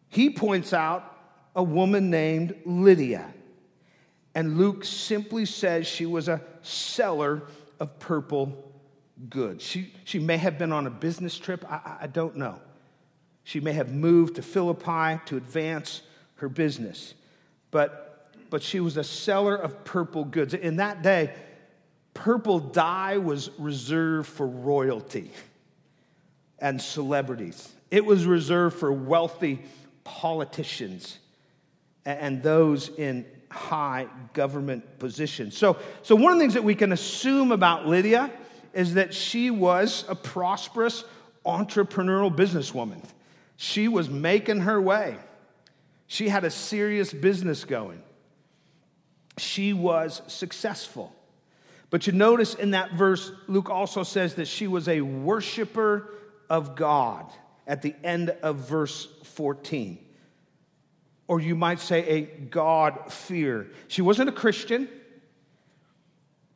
He 0.10 0.30
points 0.30 0.74
out 0.74 1.18
a 1.56 1.64
woman 1.64 2.10
named 2.10 2.56
Lydia. 2.66 3.34
And 4.34 4.58
Luke 4.58 4.84
simply 4.84 5.46
says 5.46 5.88
she 5.88 6.06
was 6.06 6.28
a 6.28 6.42
seller 6.62 7.44
of 7.80 8.00
purple 8.00 8.72
goods. 9.30 9.64
She, 9.64 9.94
she 10.04 10.20
may 10.20 10.36
have 10.36 10.58
been 10.58 10.74
on 10.74 10.86
a 10.88 10.90
business 10.90 11.38
trip, 11.38 11.64
I, 11.72 11.98
I 12.02 12.08
don't 12.08 12.36
know. 12.36 12.60
She 13.46 13.62
may 13.62 13.72
have 13.72 13.94
moved 13.94 14.36
to 14.36 14.42
Philippi 14.42 15.22
to 15.28 15.38
advance 15.38 16.02
her 16.36 16.50
business. 16.50 17.14
But, 17.72 18.05
but 18.56 18.64
she 18.64 18.80
was 18.80 18.96
a 18.96 19.04
seller 19.04 19.54
of 19.54 19.84
purple 19.84 20.24
goods. 20.24 20.54
In 20.54 20.78
that 20.78 21.02
day, 21.02 21.34
purple 22.14 22.62
dye 22.62 23.18
was 23.18 23.50
reserved 23.58 24.30
for 24.30 24.48
royalty 24.48 25.30
and 26.60 26.82
celebrities, 26.82 27.74
it 27.92 28.06
was 28.06 28.26
reserved 28.26 28.78
for 28.78 28.94
wealthy 28.94 29.62
politicians 30.06 31.20
and 32.06 32.42
those 32.42 32.88
in 32.88 33.26
high 33.52 34.08
government 34.32 35.00
positions. 35.00 35.58
So, 35.58 35.76
so 36.02 36.16
one 36.16 36.32
of 36.32 36.38
the 36.38 36.44
things 36.44 36.54
that 36.54 36.64
we 36.64 36.76
can 36.76 36.94
assume 36.94 37.52
about 37.52 37.86
Lydia 37.86 38.32
is 38.74 38.94
that 38.94 39.14
she 39.14 39.52
was 39.52 40.06
a 40.08 40.16
prosperous 40.16 41.04
entrepreneurial 41.46 42.34
businesswoman. 42.34 43.04
She 43.58 43.90
was 43.90 44.10
making 44.10 44.62
her 44.62 44.80
way. 44.80 45.18
She 46.08 46.30
had 46.30 46.46
a 46.46 46.50
serious 46.50 47.12
business 47.12 47.66
going. 47.66 48.02
She 49.38 49.74
was 49.74 50.22
successful. 50.28 51.14
But 51.90 52.08
you 52.08 52.14
notice 52.14 52.54
in 52.54 52.72
that 52.72 52.94
verse, 52.94 53.32
Luke 53.48 53.70
also 53.70 54.04
says 54.04 54.36
that 54.36 54.48
she 54.48 54.68
was 54.68 54.88
a 54.88 55.02
worshiper 55.02 56.10
of 56.50 56.76
God 56.76 57.26
at 57.68 57.82
the 57.82 57.96
end 58.04 58.30
of 58.42 58.58
verse 58.58 59.08
14. 59.24 60.00
Or 61.28 61.40
you 61.40 61.56
might 61.56 61.80
say 61.80 62.08
a 62.08 62.22
God 62.22 63.12
fear. 63.12 63.68
She 63.88 64.02
wasn't 64.02 64.30
a 64.30 64.34
Christian, 64.34 64.88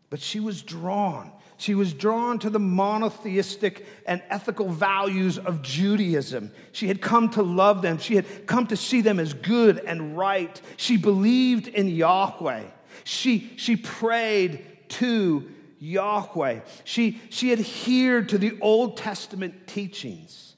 but 0.10 0.20
she 0.20 0.39
was 0.39 0.62
drawn. 0.62 1.32
She 1.60 1.76
was 1.76 1.91
drawn 1.91 2.39
to 2.39 2.50
the 2.50 2.58
monotheistic 2.58 3.86
and 4.06 4.24
ethical 4.30 4.69
values 4.69 5.38
of 5.38 5.62
Judaism. 5.62 6.54
She 6.72 6.88
had 6.88 7.02
come 7.02 7.30
to 7.32 7.43
love 7.43 7.82
them. 7.82 7.98
She 7.98 8.15
had 8.15 8.48
come 8.48 8.65
to 8.67 8.78
see 8.78 9.02
them 9.02 9.19
as 9.19 9.34
good 9.34 9.78
and 9.80 10.17
right. 10.17 10.60
She 10.78 10.95
believed 10.95 11.67
in 11.67 11.89
Yahweh. 11.89 12.63
She, 13.04 13.52
she 13.58 13.76
prayed 13.76 14.65
to 14.88 15.52
Yahweh. 15.80 16.62
She, 16.86 17.22
she 17.30 17.52
adhered 17.52 18.30
to 18.30 18.38
the 18.38 18.58
Old 18.62 18.95
Testament 18.95 19.67
teachings. 19.67 20.56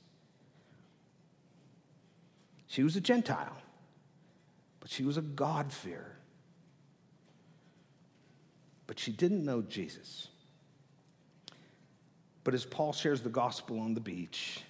She 2.68 2.84
was 2.84 2.96
a 2.96 3.02
Gentile, 3.02 3.58
but 4.80 4.92
she 4.92 5.04
was 5.04 5.18
a 5.18 5.22
God-fearer. 5.24 6.20
But 8.86 9.00
she 9.00 9.12
didn't 9.12 9.44
know 9.44 9.64
Jesus. 9.64 10.28
But 12.44 12.54
as 12.54 12.66
Paul 12.66 12.94
shares 12.94 13.22
the 13.22 13.30
gospel 13.30 13.80
on 13.80 13.94
the 13.94 14.00
beach, 14.00 14.62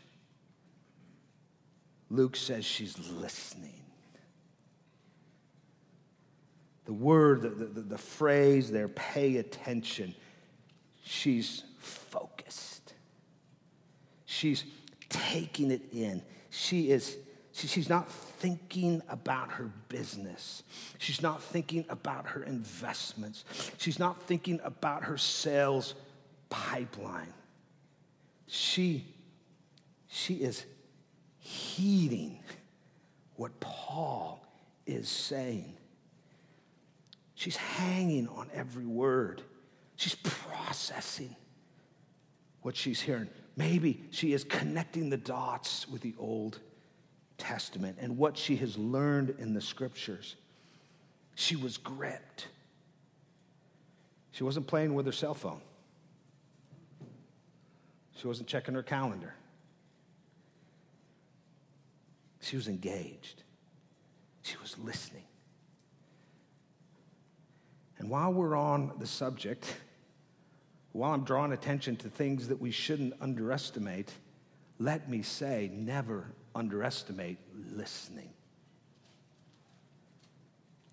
Luke 2.10 2.36
says 2.36 2.65
she's 2.65 2.97
listening. 3.10 3.81
The 6.86 6.93
word, 6.93 7.41
the, 7.41 7.49
the, 7.49 7.81
the, 7.81 7.97
phrase 7.97 8.69
there, 8.69 8.89
pay 8.89 9.38
attention. 9.38 10.13
She's 11.03 11.63
focused. 11.77 12.93
She's 14.25 14.65
taking 15.07 15.71
it 15.71 15.84
in. 15.93 16.21
She 16.49 16.89
is, 16.89 17.17
she, 17.53 17.67
she's 17.67 17.88
not 17.88 18.12
thinking 18.12 19.01
about 19.07 19.51
her 19.51 19.71
business. 19.88 20.63
She's 20.97 21.21
not 21.21 21.41
thinking 21.41 21.86
about 21.88 22.27
her 22.27 22.43
investments. 22.43 23.45
She's 23.77 23.99
not 23.99 24.21
thinking 24.23 24.60
about 24.63 25.03
her 25.03 25.17
sales 25.17 25.93
pipeline. 26.49 27.31
She, 28.54 29.06
she 30.10 30.34
is 30.34 30.66
heeding 31.38 32.44
what 33.38 33.58
Paul 33.62 34.46
is 34.86 35.08
saying. 35.08 35.78
She's 37.34 37.56
hanging 37.56 38.28
on 38.28 38.50
every 38.54 38.86
word. 38.86 39.42
She's 39.96 40.16
processing 40.16 41.34
what 42.62 42.76
she's 42.76 43.00
hearing. 43.00 43.30
Maybe 43.56 44.04
she 44.12 44.34
is 44.34 44.44
connecting 44.44 45.10
the 45.10 45.16
dots 45.16 45.88
with 45.88 46.02
the 46.02 46.14
Old 46.20 46.60
Testament 47.38 48.00
and 48.02 48.18
what 48.18 48.38
she 48.38 48.58
has 48.58 48.78
learned 48.78 49.34
in 49.40 49.54
the 49.54 49.62
scriptures. 49.62 50.36
She 51.36 51.56
was 51.56 51.78
gripped. 51.78 52.50
She 54.34 54.44
wasn't 54.44 54.68
playing 54.68 54.94
with 54.94 55.06
her 55.06 55.14
cell 55.14 55.36
phone. 55.36 55.62
She 58.21 58.27
wasn't 58.27 58.47
checking 58.47 58.75
her 58.75 58.84
calendar. 58.84 59.34
She 62.39 62.55
was 62.55 62.67
engaged. 62.67 63.41
She 64.43 64.57
was 64.62 64.77
listening. 64.77 65.23
And 67.97 68.12
while 68.12 68.31
we're 68.31 68.55
on 68.55 68.91
the 68.99 69.07
subject, 69.07 69.75
while 70.91 71.13
I'm 71.13 71.23
drawing 71.23 71.51
attention 71.51 71.95
to 71.97 72.10
things 72.10 72.49
that 72.49 72.62
we 72.62 72.69
shouldn't 72.69 73.15
underestimate, 73.19 74.12
let 74.77 75.10
me 75.10 75.23
say 75.23 75.71
never 75.73 76.27
underestimate 76.53 77.39
listening. 77.73 78.29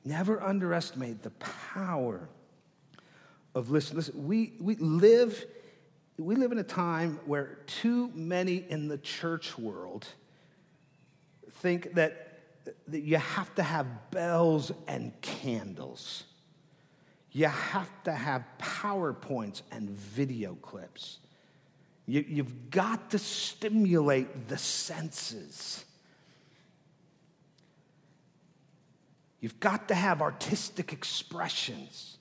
Never 0.03 0.43
underestimate 0.43 1.23
the 1.23 1.31
power 1.75 2.27
of 3.55 3.71
listening. 3.71 3.99
Listen, 3.99 4.27
we, 4.27 4.55
we, 4.61 4.77
live, 4.77 5.45
we 6.19 6.35
live 6.35 6.53
in 6.53 6.59
a 6.59 6.65
time 6.65 7.21
where 7.27 7.59
too 7.67 8.11
many 8.15 8.65
in 8.69 8.89
the 8.89 8.99
church 8.99 9.59
world 9.59 10.07
think 11.51 11.95
that, 11.95 12.41
that 12.89 13.01
you 13.01 13.17
have 13.17 13.55
to 13.55 13.63
have 13.63 14.11
bells 14.11 14.73
and 14.87 15.13
candles 15.21 16.25
you 17.33 17.47
have 17.47 17.91
to 18.05 18.13
have 18.13 18.45
PowerPoints 18.59 19.63
and 19.71 19.91
video 19.91 20.55
clips. 20.57 21.19
You, 22.07 22.25
you've 22.27 22.71
got 22.71 23.11
to 23.11 23.19
stimulate 23.19 24.49
the 24.49 24.57
senses. 24.57 25.85
You've 29.41 29.61
got 29.61 29.89
to 29.89 29.95
have 29.95 30.23
artistic 30.23 30.93
expressions 30.93 32.17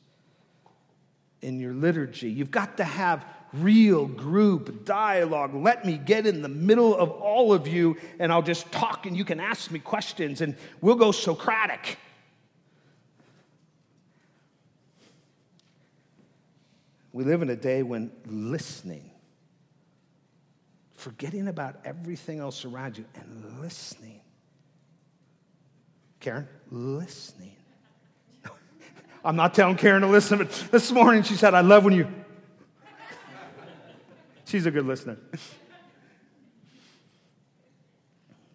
in 1.41 1.59
your 1.59 1.73
liturgy. 1.73 2.29
You've 2.29 2.51
got 2.51 2.77
to 2.77 2.83
have 2.83 3.25
real 3.59 4.05
group 4.05 4.85
dialogue. 4.85 5.53
Let 5.53 5.85
me 5.85 5.97
get 5.97 6.25
in 6.25 6.41
the 6.41 6.49
middle 6.49 6.95
of 6.95 7.09
all 7.11 7.53
of 7.53 7.67
you 7.67 7.97
and 8.19 8.31
I'll 8.31 8.41
just 8.41 8.71
talk 8.71 9.05
and 9.05 9.15
you 9.15 9.25
can 9.25 9.39
ask 9.39 9.71
me 9.71 9.79
questions 9.79 10.41
and 10.41 10.55
we'll 10.81 10.95
go 10.95 11.11
Socratic. 11.11 11.97
We 17.17 17.23
live 17.23 17.41
in 17.41 17.49
a 17.49 17.55
day 17.55 17.81
when 17.81 18.11
listening, 18.27 19.09
forgetting 20.93 21.47
about 21.47 21.77
everything 21.83 22.39
else 22.39 22.63
around 22.63 22.97
you 22.97 23.05
and 23.15 23.59
listening. 23.59 24.21
Karen, 26.19 26.47
listening. 26.69 27.55
I'm 29.25 29.35
not 29.35 29.55
telling 29.55 29.77
Karen 29.77 30.01
to 30.01 30.07
listen, 30.07 30.37
but 30.37 30.51
this 30.71 30.91
morning 30.91 31.23
she 31.23 31.33
said, 31.33 31.53
I 31.55 31.61
love 31.61 31.85
when 31.85 31.95
you. 31.95 32.07
She's 34.47 34.65
a 34.65 34.71
good 34.71 34.85
listener. 34.85 35.17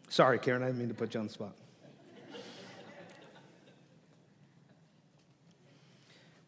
Sorry, 0.09 0.39
Karen, 0.39 0.63
I 0.63 0.67
didn't 0.67 0.79
mean 0.79 0.89
to 0.89 0.95
put 0.95 1.13
you 1.13 1.21
on 1.21 1.27
the 1.27 1.33
spot. 1.33 1.55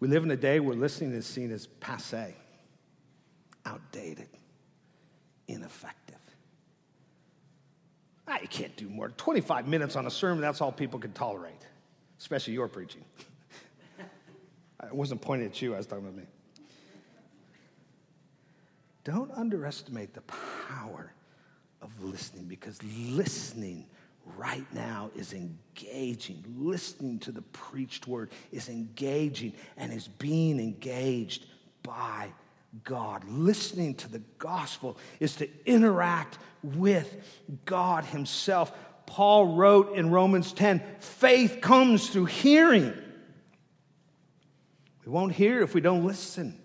We 0.00 0.08
live 0.08 0.24
in 0.24 0.30
a 0.30 0.36
day 0.36 0.60
where 0.60 0.74
listening 0.74 1.12
is 1.12 1.26
seen 1.26 1.52
as 1.52 1.66
passe, 1.66 2.34
outdated, 3.66 4.28
ineffective. 5.46 6.16
Ah, 8.26 8.38
you 8.40 8.48
can't 8.48 8.74
do 8.76 8.88
more. 8.88 9.10
25 9.10 9.68
minutes 9.68 9.94
on 9.94 10.06
a 10.06 10.10
sermon, 10.10 10.40
that's 10.40 10.62
all 10.62 10.72
people 10.72 10.98
can 10.98 11.12
tolerate, 11.12 11.66
especially 12.18 12.54
your 12.54 12.68
preaching. 12.68 13.04
I 14.80 14.90
wasn't 14.90 15.20
pointing 15.20 15.48
at 15.48 15.60
you, 15.60 15.74
I 15.74 15.76
was 15.76 15.86
talking 15.86 16.04
about 16.04 16.16
me. 16.16 16.24
Don't 19.04 19.30
underestimate 19.32 20.14
the 20.14 20.22
power 20.22 21.12
of 21.82 22.02
listening 22.02 22.46
because 22.46 22.82
listening 22.82 23.86
right 24.36 24.66
now 24.72 25.10
is 25.14 25.34
engaging. 25.34 26.42
Listening 26.56 27.18
to 27.20 27.32
the 27.32 27.42
preached 27.42 28.06
word 28.08 28.30
is 28.50 28.70
engaging 28.70 29.52
and 29.76 29.92
is 29.92 30.08
being 30.08 30.58
engaged 30.58 31.46
by 31.82 32.32
God. 32.82 33.24
Listening 33.28 33.94
to 33.96 34.10
the 34.10 34.22
gospel 34.38 34.96
is 35.20 35.36
to 35.36 35.48
interact 35.66 36.38
with 36.62 37.14
God 37.66 38.04
Himself. 38.06 38.72
Paul 39.04 39.54
wrote 39.54 39.94
in 39.94 40.10
Romans 40.10 40.52
10 40.54 40.82
faith 40.98 41.58
comes 41.60 42.08
through 42.08 42.24
hearing. 42.24 42.94
We 45.04 45.12
won't 45.12 45.32
hear 45.32 45.62
if 45.62 45.74
we 45.74 45.82
don't 45.82 46.06
listen. 46.06 46.58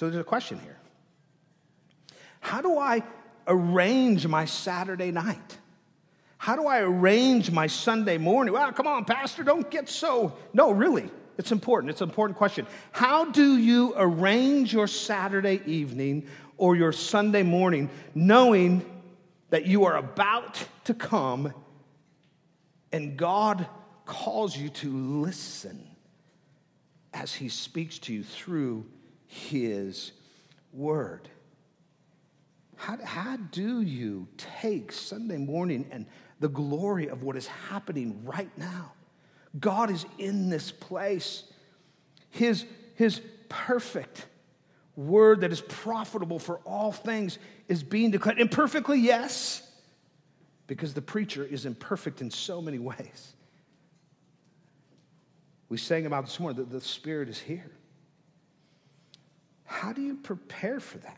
So 0.00 0.08
there's 0.08 0.18
a 0.18 0.24
question 0.24 0.58
here 0.60 0.78
How 2.40 2.62
do 2.62 2.78
I 2.78 3.02
arrange 3.46 4.26
my 4.26 4.46
Saturday 4.46 5.10
night? 5.10 5.58
How 6.38 6.56
do 6.56 6.66
I 6.66 6.80
arrange 6.80 7.50
my 7.50 7.66
Sunday 7.66 8.16
morning? 8.16 8.54
Well, 8.54 8.72
come 8.72 8.86
on, 8.86 9.04
Pastor, 9.04 9.42
don't 9.42 9.70
get 9.70 9.90
so. 9.90 10.38
No, 10.54 10.70
really, 10.70 11.10
it's 11.36 11.52
important. 11.52 11.90
It's 11.90 12.00
an 12.00 12.08
important 12.08 12.38
question. 12.38 12.66
How 12.92 13.26
do 13.26 13.58
you 13.58 13.92
arrange 13.94 14.72
your 14.72 14.86
Saturday 14.86 15.60
evening 15.66 16.26
or 16.56 16.76
your 16.76 16.92
Sunday 16.92 17.42
morning 17.42 17.90
knowing 18.14 18.82
that 19.50 19.66
you 19.66 19.84
are 19.84 19.98
about 19.98 20.64
to 20.84 20.94
come 20.94 21.52
and 22.90 23.18
God 23.18 23.66
calls 24.06 24.56
you 24.56 24.70
to 24.70 24.96
listen 25.20 25.86
as 27.12 27.34
He 27.34 27.50
speaks 27.50 27.98
to 27.98 28.14
you 28.14 28.24
through 28.24 28.86
His 29.30 30.10
Word? 30.72 31.28
How, 32.74 32.98
how 33.04 33.36
do 33.36 33.80
you 33.80 34.26
take 34.36 34.90
Sunday 34.90 35.36
morning 35.36 35.86
and 35.92 36.06
the 36.40 36.48
glory 36.48 37.08
of 37.08 37.22
what 37.22 37.36
is 37.36 37.46
happening 37.46 38.24
right 38.24 38.50
now? 38.58 38.92
God 39.58 39.90
is 39.90 40.04
in 40.18 40.48
this 40.48 40.72
place. 40.72 41.44
His, 42.30 42.64
his 42.96 43.20
perfect 43.48 44.26
word 44.96 45.42
that 45.42 45.52
is 45.52 45.60
profitable 45.60 46.40
for 46.40 46.58
all 46.64 46.90
things 46.90 47.38
is 47.68 47.84
being 47.84 48.10
declared. 48.10 48.40
Imperfectly, 48.40 48.98
yes, 48.98 49.62
because 50.66 50.92
the 50.92 51.02
preacher 51.02 51.44
is 51.44 51.66
imperfect 51.66 52.20
in 52.20 52.32
so 52.32 52.60
many 52.60 52.80
ways. 52.80 53.34
We 55.68 55.76
sang 55.76 56.06
about 56.06 56.24
this 56.24 56.40
morning 56.40 56.58
that 56.58 56.70
the 56.70 56.80
Spirit 56.80 57.28
is 57.28 57.38
here. 57.38 57.70
How 59.70 59.92
do 59.92 60.02
you 60.02 60.16
prepare 60.16 60.80
for 60.80 60.98
that? 60.98 61.16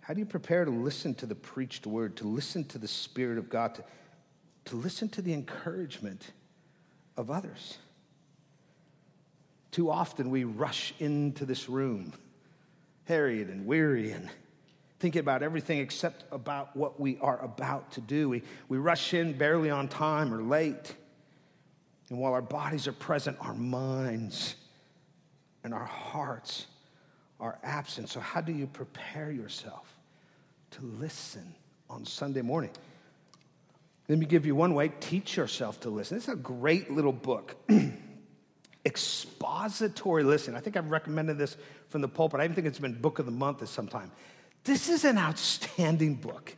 How 0.00 0.12
do 0.12 0.18
you 0.18 0.26
prepare 0.26 0.64
to 0.64 0.70
listen 0.70 1.14
to 1.14 1.24
the 1.24 1.36
preached 1.36 1.86
word, 1.86 2.16
to 2.16 2.26
listen 2.26 2.64
to 2.64 2.78
the 2.78 2.88
Spirit 2.88 3.38
of 3.38 3.48
God, 3.48 3.76
to, 3.76 3.84
to 4.66 4.76
listen 4.76 5.08
to 5.10 5.22
the 5.22 5.32
encouragement 5.32 6.32
of 7.16 7.30
others? 7.30 7.78
Too 9.70 9.88
often 9.88 10.30
we 10.30 10.42
rush 10.42 10.92
into 10.98 11.46
this 11.46 11.68
room, 11.68 12.12
harried 13.04 13.46
and 13.46 13.64
weary, 13.64 14.10
and 14.10 14.28
thinking 14.98 15.20
about 15.20 15.44
everything 15.44 15.78
except 15.78 16.24
about 16.32 16.76
what 16.76 16.98
we 16.98 17.18
are 17.20 17.38
about 17.38 17.92
to 17.92 18.00
do. 18.00 18.28
We, 18.28 18.42
we 18.68 18.78
rush 18.78 19.14
in 19.14 19.38
barely 19.38 19.70
on 19.70 19.86
time 19.86 20.34
or 20.34 20.42
late. 20.42 20.92
And 22.08 22.18
while 22.18 22.32
our 22.32 22.42
bodies 22.42 22.88
are 22.88 22.92
present, 22.92 23.36
our 23.40 23.54
minds 23.54 24.56
and 25.64 25.74
our 25.74 25.84
hearts 25.84 26.66
are 27.38 27.58
absent. 27.62 28.08
So, 28.08 28.20
how 28.20 28.40
do 28.40 28.52
you 28.52 28.66
prepare 28.66 29.30
yourself 29.30 29.94
to 30.72 30.82
listen 30.82 31.54
on 31.88 32.04
Sunday 32.04 32.42
morning? 32.42 32.70
Let 34.08 34.18
me 34.18 34.26
give 34.26 34.44
you 34.44 34.54
one 34.56 34.74
way 34.74 34.90
teach 35.00 35.36
yourself 35.36 35.80
to 35.80 35.90
listen. 35.90 36.16
It's 36.16 36.28
a 36.28 36.34
great 36.34 36.90
little 36.90 37.12
book. 37.12 37.56
Expository 38.84 40.24
listen. 40.24 40.56
I 40.56 40.60
think 40.60 40.76
I've 40.76 40.90
recommended 40.90 41.38
this 41.38 41.56
from 41.88 42.00
the 42.00 42.08
pulpit. 42.08 42.40
I 42.40 42.44
even 42.44 42.56
think 42.56 42.66
it's 42.66 42.78
been 42.78 42.94
book 42.94 43.18
of 43.18 43.26
the 43.26 43.32
month 43.32 43.62
at 43.62 43.68
some 43.68 43.86
time. 43.86 44.10
This 44.64 44.88
is 44.88 45.04
an 45.04 45.16
outstanding 45.16 46.14
book 46.14 46.54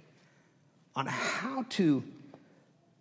on 0.97 1.07
how 1.07 1.65
to, 1.71 2.03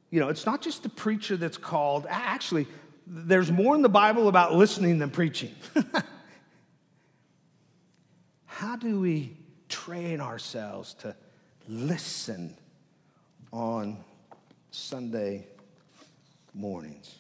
you 0.10 0.20
know, 0.20 0.30
it's 0.30 0.46
not 0.46 0.62
just 0.62 0.84
the 0.84 0.90
preacher 0.90 1.38
that's 1.38 1.58
called, 1.58 2.06
actually, 2.10 2.68
there's 3.14 3.52
more 3.52 3.76
in 3.76 3.82
the 3.82 3.90
Bible 3.90 4.30
about 4.30 4.56
listening 4.56 4.98
than 4.98 5.10
preaching. 5.10 5.54
how 8.46 8.78
do 8.78 9.02
we 9.02 9.36
train 9.68 10.22
ourselves 10.22 10.94
to 10.94 11.14
listen 11.68 12.56
on 13.52 13.98
Sunday 14.72 15.46
mornings? 16.54 17.16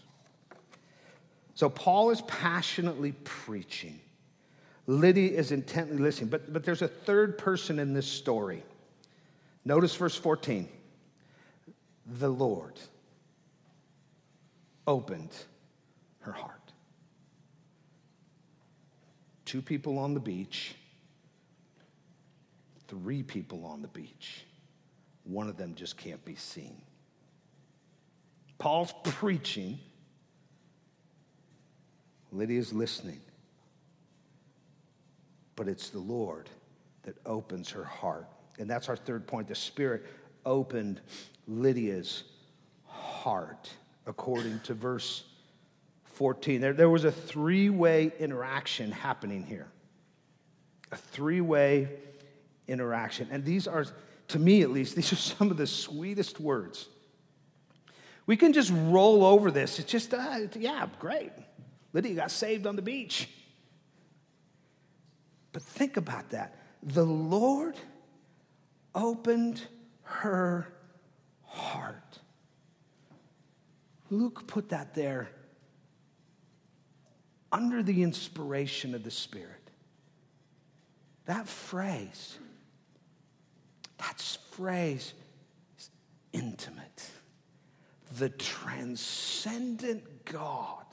So, 1.56 1.67
Paul 1.69 2.12
is 2.12 2.21
passionately 2.21 3.12
preaching. 3.25 3.99
Lydia 4.88 5.38
is 5.38 5.51
intently 5.51 5.97
listening. 5.97 6.30
But, 6.30 6.54
but 6.54 6.63
there's 6.63 6.82
a 6.82 6.88
third 6.88 7.38
person 7.38 7.80
in 7.80 7.93
this 7.93 8.08
story. 8.08 8.63
Notice 9.65 9.93
verse 9.93 10.15
14. 10.15 10.69
The 12.08 12.30
Lord 12.30 12.80
opened 14.88 15.32
her 16.21 16.31
heart. 16.31 16.71
Two 19.45 19.62
people 19.62 19.99
on 19.99 20.13
the 20.13 20.19
beach, 20.19 20.75
three 22.88 23.23
people 23.23 23.65
on 23.65 23.81
the 23.81 23.88
beach. 23.89 24.45
One 25.23 25.49
of 25.49 25.57
them 25.57 25.75
just 25.75 25.97
can't 25.97 26.23
be 26.25 26.36
seen. 26.36 26.81
Paul's 28.57 28.93
preaching, 29.03 29.79
Lydia's 32.31 32.71
listening. 32.71 33.19
But 35.55 35.67
it's 35.67 35.89
the 35.89 35.99
Lord 35.99 36.49
that 37.03 37.15
opens 37.25 37.69
her 37.71 37.84
heart. 37.84 38.27
And 38.60 38.69
that's 38.69 38.89
our 38.89 38.95
third 38.95 39.27
point. 39.27 39.47
The 39.47 39.55
Spirit 39.55 40.05
opened 40.45 41.01
Lydia's 41.47 42.23
heart, 42.86 43.69
according 44.05 44.60
to 44.62 44.73
verse 44.73 45.23
14. 46.21 46.62
There, 46.62 46.73
there 46.73 46.88
was 46.88 47.03
a 47.03 47.12
three 47.12 47.71
way 47.71 48.12
interaction 48.19 48.91
happening 48.91 49.43
here. 49.43 49.65
A 50.91 50.95
three 50.95 51.41
way 51.41 51.89
interaction. 52.67 53.27
And 53.31 53.43
these 53.43 53.67
are, 53.67 53.88
to 54.27 54.38
me 54.38 54.62
at 54.62 54.69
least, 54.69 54.95
these 54.97 55.12
are 55.12 55.15
some 55.15 55.49
of 55.49 55.57
the 55.57 55.65
sweetest 55.65 56.39
words. 56.39 56.88
We 58.27 58.38
can 58.38 58.53
just 58.53 58.71
roll 58.71 59.25
over 59.25 59.49
this. 59.49 59.79
It's 59.79 59.91
just, 59.91 60.13
uh, 60.13 60.41
yeah, 60.60 60.86
great. 60.99 61.31
Lydia 61.91 62.13
got 62.13 62.29
saved 62.29 62.67
on 62.67 62.75
the 62.75 62.84
beach. 62.84 63.27
But 65.53 65.63
think 65.63 65.97
about 65.97 66.29
that. 66.29 66.55
The 66.84 67.03
Lord 67.03 67.77
opened 68.93 69.60
her 70.03 70.67
heart. 71.45 72.19
Luke 74.12 74.45
put 74.45 74.69
that 74.69 74.93
there 74.93 75.31
under 77.52 77.84
the 77.84 78.04
inspiration 78.04 78.96
of 78.96 79.04
the 79.04 79.12
Spirit. 79.12 79.70
That 81.26 81.48
phrase, 81.48 82.38
that 83.98 84.20
phrase 84.52 85.14
is 85.78 85.90
intimate. 86.34 87.10
The 88.18 88.30
transcendent 88.30 90.26
God 90.26 90.86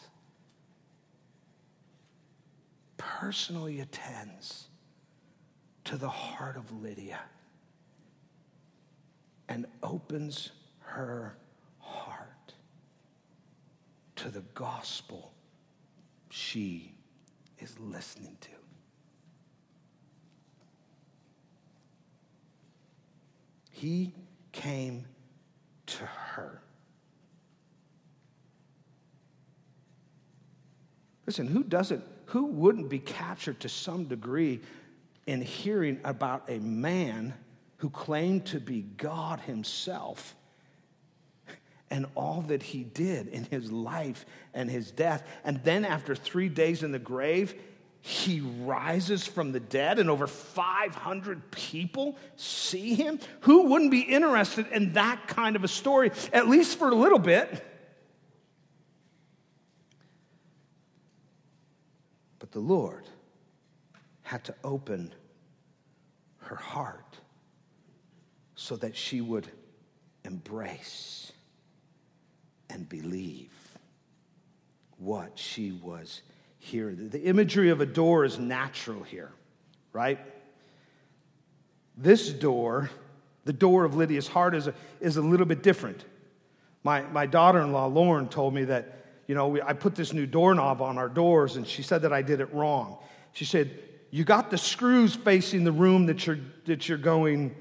personally 2.96 3.80
attends 3.80 4.68
to 5.84 5.96
the 5.96 6.08
heart 6.08 6.56
of 6.56 6.70
Lydia 6.82 7.20
and 9.48 9.66
opens 9.82 10.50
her 10.80 11.36
heart 11.78 12.52
to 14.16 14.28
the 14.28 14.42
gospel 14.54 15.32
she 16.38 16.92
is 17.58 17.78
listening 17.80 18.36
to. 18.40 18.50
He 23.70 24.14
came 24.52 25.04
to 25.86 26.04
her. 26.04 26.62
Listen, 31.26 31.48
who 31.48 31.64
doesn't, 31.64 32.04
who 32.26 32.46
wouldn't 32.46 32.88
be 32.88 33.00
captured 33.00 33.58
to 33.60 33.68
some 33.68 34.04
degree 34.04 34.60
in 35.26 35.42
hearing 35.42 36.00
about 36.04 36.44
a 36.48 36.58
man 36.58 37.34
who 37.78 37.90
claimed 37.90 38.46
to 38.46 38.60
be 38.60 38.82
God 38.96 39.40
himself 39.40 40.34
and 41.90 42.06
all 42.14 42.42
that 42.48 42.62
he 42.62 42.84
did 42.84 43.28
in 43.28 43.44
his 43.44 43.72
life 43.72 44.26
and 44.54 44.70
his 44.70 44.90
death. 44.90 45.26
And 45.44 45.62
then, 45.64 45.84
after 45.84 46.14
three 46.14 46.48
days 46.48 46.82
in 46.82 46.92
the 46.92 46.98
grave, 46.98 47.54
he 48.00 48.40
rises 48.40 49.26
from 49.26 49.52
the 49.52 49.60
dead, 49.60 49.98
and 49.98 50.08
over 50.08 50.26
500 50.26 51.50
people 51.50 52.16
see 52.36 52.94
him. 52.94 53.18
Who 53.40 53.64
wouldn't 53.64 53.90
be 53.90 54.00
interested 54.00 54.66
in 54.68 54.92
that 54.94 55.26
kind 55.26 55.56
of 55.56 55.64
a 55.64 55.68
story, 55.68 56.12
at 56.32 56.48
least 56.48 56.78
for 56.78 56.88
a 56.88 56.94
little 56.94 57.18
bit? 57.18 57.64
But 62.38 62.52
the 62.52 62.60
Lord 62.60 63.04
had 64.22 64.44
to 64.44 64.54
open 64.62 65.14
her 66.38 66.56
heart 66.56 67.18
so 68.54 68.76
that 68.76 68.96
she 68.96 69.20
would 69.20 69.48
embrace 70.24 71.32
and 72.70 72.88
believe 72.88 73.50
what 74.98 75.38
she 75.38 75.72
was 75.72 76.22
hearing. 76.58 77.08
The 77.08 77.22
imagery 77.22 77.70
of 77.70 77.80
a 77.80 77.86
door 77.86 78.24
is 78.24 78.38
natural 78.38 79.02
here, 79.02 79.30
right? 79.92 80.18
This 81.96 82.30
door, 82.30 82.90
the 83.44 83.52
door 83.52 83.84
of 83.84 83.94
Lydia's 83.96 84.28
heart, 84.28 84.54
is 84.54 84.66
a, 84.66 84.74
is 85.00 85.16
a 85.16 85.22
little 85.22 85.46
bit 85.46 85.62
different. 85.62 86.04
My, 86.84 87.02
my 87.02 87.26
daughter 87.26 87.60
in 87.60 87.72
law, 87.72 87.86
Lauren, 87.86 88.28
told 88.28 88.54
me 88.54 88.64
that, 88.64 89.04
you 89.26 89.34
know, 89.34 89.48
we, 89.48 89.62
I 89.62 89.72
put 89.72 89.94
this 89.94 90.12
new 90.12 90.26
doorknob 90.26 90.80
on 90.80 90.98
our 90.98 91.08
doors, 91.08 91.56
and 91.56 91.66
she 91.66 91.82
said 91.82 92.02
that 92.02 92.12
I 92.12 92.22
did 92.22 92.40
it 92.40 92.52
wrong. 92.52 92.98
She 93.32 93.44
said, 93.44 93.70
You 94.10 94.24
got 94.24 94.50
the 94.50 94.58
screws 94.58 95.14
facing 95.14 95.64
the 95.64 95.72
room 95.72 96.06
that 96.06 96.26
you're, 96.26 96.38
that 96.66 96.88
you're 96.88 96.98
going 96.98 97.54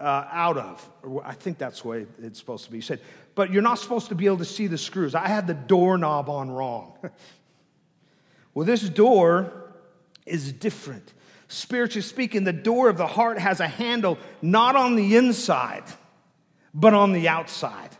uh, 0.00 0.26
out 0.30 0.58
of. 0.58 0.90
I 1.24 1.34
think 1.34 1.58
that's 1.58 1.82
the 1.82 1.88
way 1.88 2.06
it's 2.22 2.38
supposed 2.38 2.64
to 2.66 2.70
be. 2.70 2.80
Said, 2.80 3.00
but 3.34 3.52
you're 3.52 3.62
not 3.62 3.78
supposed 3.78 4.08
to 4.08 4.14
be 4.14 4.26
able 4.26 4.38
to 4.38 4.44
see 4.44 4.66
the 4.66 4.78
screws. 4.78 5.14
I 5.14 5.28
had 5.28 5.46
the 5.46 5.54
doorknob 5.54 6.28
on 6.28 6.50
wrong. 6.50 6.94
well, 8.54 8.66
this 8.66 8.88
door 8.88 9.52
is 10.26 10.52
different. 10.52 11.12
Spiritually 11.48 12.02
speaking, 12.02 12.44
the 12.44 12.52
door 12.52 12.88
of 12.88 12.98
the 12.98 13.06
heart 13.06 13.38
has 13.38 13.60
a 13.60 13.68
handle 13.68 14.18
not 14.42 14.76
on 14.76 14.96
the 14.96 15.16
inside, 15.16 15.84
but 16.74 16.94
on 16.94 17.12
the 17.12 17.28
outside. 17.28 17.90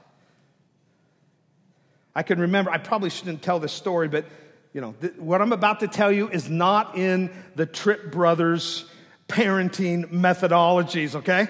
I 2.15 2.23
can 2.23 2.41
remember, 2.41 2.71
I 2.71 2.79
probably 2.79 3.11
shouldn't 3.11 3.43
tell 3.43 3.59
this 3.59 3.73
story, 3.73 4.09
but 4.09 4.27
you 4.75 4.81
know, 4.81 4.95
th- 5.01 5.15
what 5.15 5.41
I'm 5.41 5.53
about 5.53 5.81
to 5.81 5.89
tell 5.89 6.13
you 6.13 6.29
is 6.29 6.51
not 6.51 6.99
in 6.99 7.31
the 7.55 7.65
Tripp 7.65 8.13
Brothers 8.13 8.85
parenting 9.29 10.11
methodologies, 10.11 11.15
okay? 11.15 11.49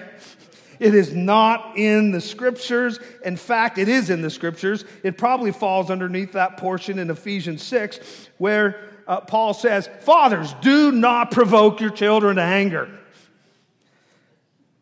It 0.79 0.95
is 0.95 1.13
not 1.13 1.77
in 1.77 2.11
the 2.11 2.21
scriptures. 2.21 2.99
In 3.23 3.35
fact, 3.35 3.77
it 3.77 3.89
is 3.89 4.09
in 4.09 4.21
the 4.21 4.29
scriptures. 4.29 4.85
It 5.03 5.17
probably 5.17 5.51
falls 5.51 5.91
underneath 5.91 6.31
that 6.33 6.57
portion 6.57 6.99
in 6.99 7.09
Ephesians 7.09 7.61
6 7.63 7.99
where 8.37 8.81
uh, 9.05 9.21
Paul 9.21 9.53
says, 9.53 9.89
Fathers, 10.01 10.53
do 10.61 10.91
not 10.91 11.31
provoke 11.31 11.81
your 11.81 11.89
children 11.89 12.37
to 12.37 12.41
anger. 12.41 12.89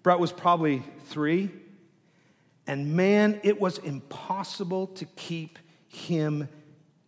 Brett 0.03 0.19
was 0.19 0.31
probably 0.31 0.83
three. 1.05 1.49
And 2.67 2.95
man, 2.95 3.39
it 3.43 3.59
was 3.59 3.77
impossible 3.79 4.87
to 4.87 5.05
keep 5.05 5.57
him 5.87 6.47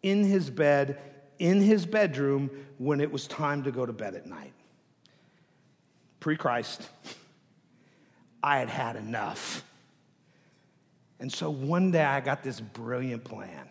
in 0.01 0.23
his 0.23 0.49
bed, 0.49 0.97
in 1.37 1.61
his 1.61 1.85
bedroom, 1.85 2.49
when 2.77 3.01
it 3.01 3.11
was 3.11 3.27
time 3.27 3.63
to 3.63 3.71
go 3.71 3.85
to 3.85 3.93
bed 3.93 4.15
at 4.15 4.25
night. 4.25 4.53
Pre 6.19 6.37
Christ. 6.37 6.89
I 8.41 8.57
had 8.57 8.69
had 8.69 8.95
enough. 8.95 9.63
And 11.19 11.31
so 11.31 11.49
one 11.49 11.91
day 11.91 12.03
I 12.03 12.21
got 12.21 12.43
this 12.43 12.59
brilliant 12.59 13.23
plan. 13.23 13.67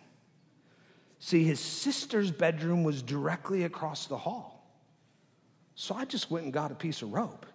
See, 1.19 1.43
his 1.43 1.59
sister's 1.59 2.31
bedroom 2.31 2.83
was 2.83 3.01
directly 3.01 3.63
across 3.63 4.07
the 4.07 4.17
hall. 4.17 4.63
So 5.75 5.95
I 5.95 6.05
just 6.05 6.29
went 6.29 6.45
and 6.45 6.53
got 6.53 6.71
a 6.71 6.75
piece 6.75 7.01
of 7.01 7.11
rope 7.11 7.45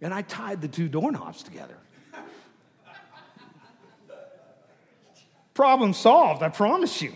and 0.00 0.12
I 0.12 0.22
tied 0.22 0.60
the 0.60 0.68
two 0.68 0.88
doorknobs 0.88 1.42
together. 1.42 1.76
Problem 5.54 5.94
solved, 5.94 6.42
I 6.42 6.50
promise 6.50 7.00
you. 7.00 7.14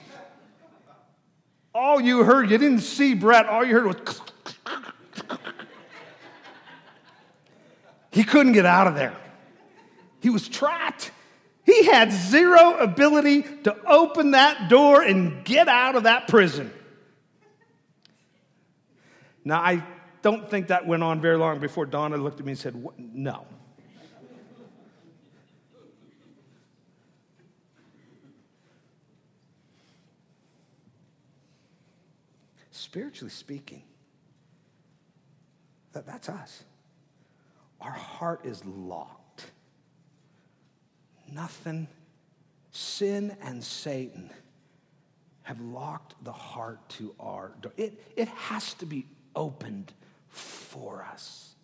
All 1.74 2.00
you 2.00 2.24
heard, 2.24 2.50
you 2.50 2.58
didn't 2.58 2.80
see 2.80 3.14
Brett, 3.14 3.46
all 3.46 3.64
you 3.64 3.74
heard 3.74 3.86
was. 3.86 4.20
He 8.20 8.24
couldn't 8.24 8.52
get 8.52 8.66
out 8.66 8.86
of 8.86 8.96
there. 8.96 9.16
He 10.20 10.28
was 10.28 10.46
trapped. 10.46 11.10
He 11.64 11.86
had 11.86 12.12
zero 12.12 12.76
ability 12.76 13.40
to 13.64 13.74
open 13.86 14.32
that 14.32 14.68
door 14.68 15.00
and 15.00 15.42
get 15.42 15.68
out 15.68 15.96
of 15.96 16.02
that 16.02 16.28
prison. 16.28 16.70
Now, 19.42 19.62
I 19.62 19.82
don't 20.20 20.50
think 20.50 20.66
that 20.66 20.86
went 20.86 21.02
on 21.02 21.22
very 21.22 21.38
long 21.38 21.60
before 21.60 21.86
Donna 21.86 22.18
looked 22.18 22.40
at 22.40 22.44
me 22.44 22.52
and 22.52 22.58
said, 22.58 22.84
No. 22.98 23.46
Spiritually 32.70 33.30
speaking, 33.30 33.82
that, 35.94 36.04
that's 36.04 36.28
us. 36.28 36.64
Our 37.80 37.90
heart 37.90 38.44
is 38.44 38.64
locked. 38.64 39.50
Nothing, 41.32 41.88
sin 42.70 43.36
and 43.42 43.62
Satan 43.62 44.30
have 45.42 45.60
locked 45.60 46.22
the 46.24 46.32
heart 46.32 46.86
to 46.90 47.14
our 47.18 47.52
door. 47.60 47.72
It, 47.76 48.02
it 48.16 48.28
has 48.28 48.74
to 48.74 48.86
be 48.86 49.06
opened 49.34 49.92
for 50.28 51.04
us. 51.04 51.54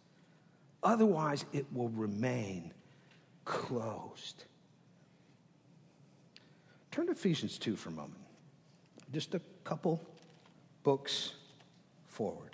Otherwise, 0.83 1.45
it 1.53 1.67
will 1.73 1.89
remain 1.89 2.73
closed. 3.45 4.45
Turn 6.91 7.07
to 7.07 7.13
Ephesians 7.13 7.59
2 7.59 7.77
for 7.77 7.91
a 7.91 7.93
moment. 7.93 8.21
Just 9.13 9.35
a 9.35 9.41
couple 9.65 10.01
books 10.83 11.35
forward. 12.07 12.46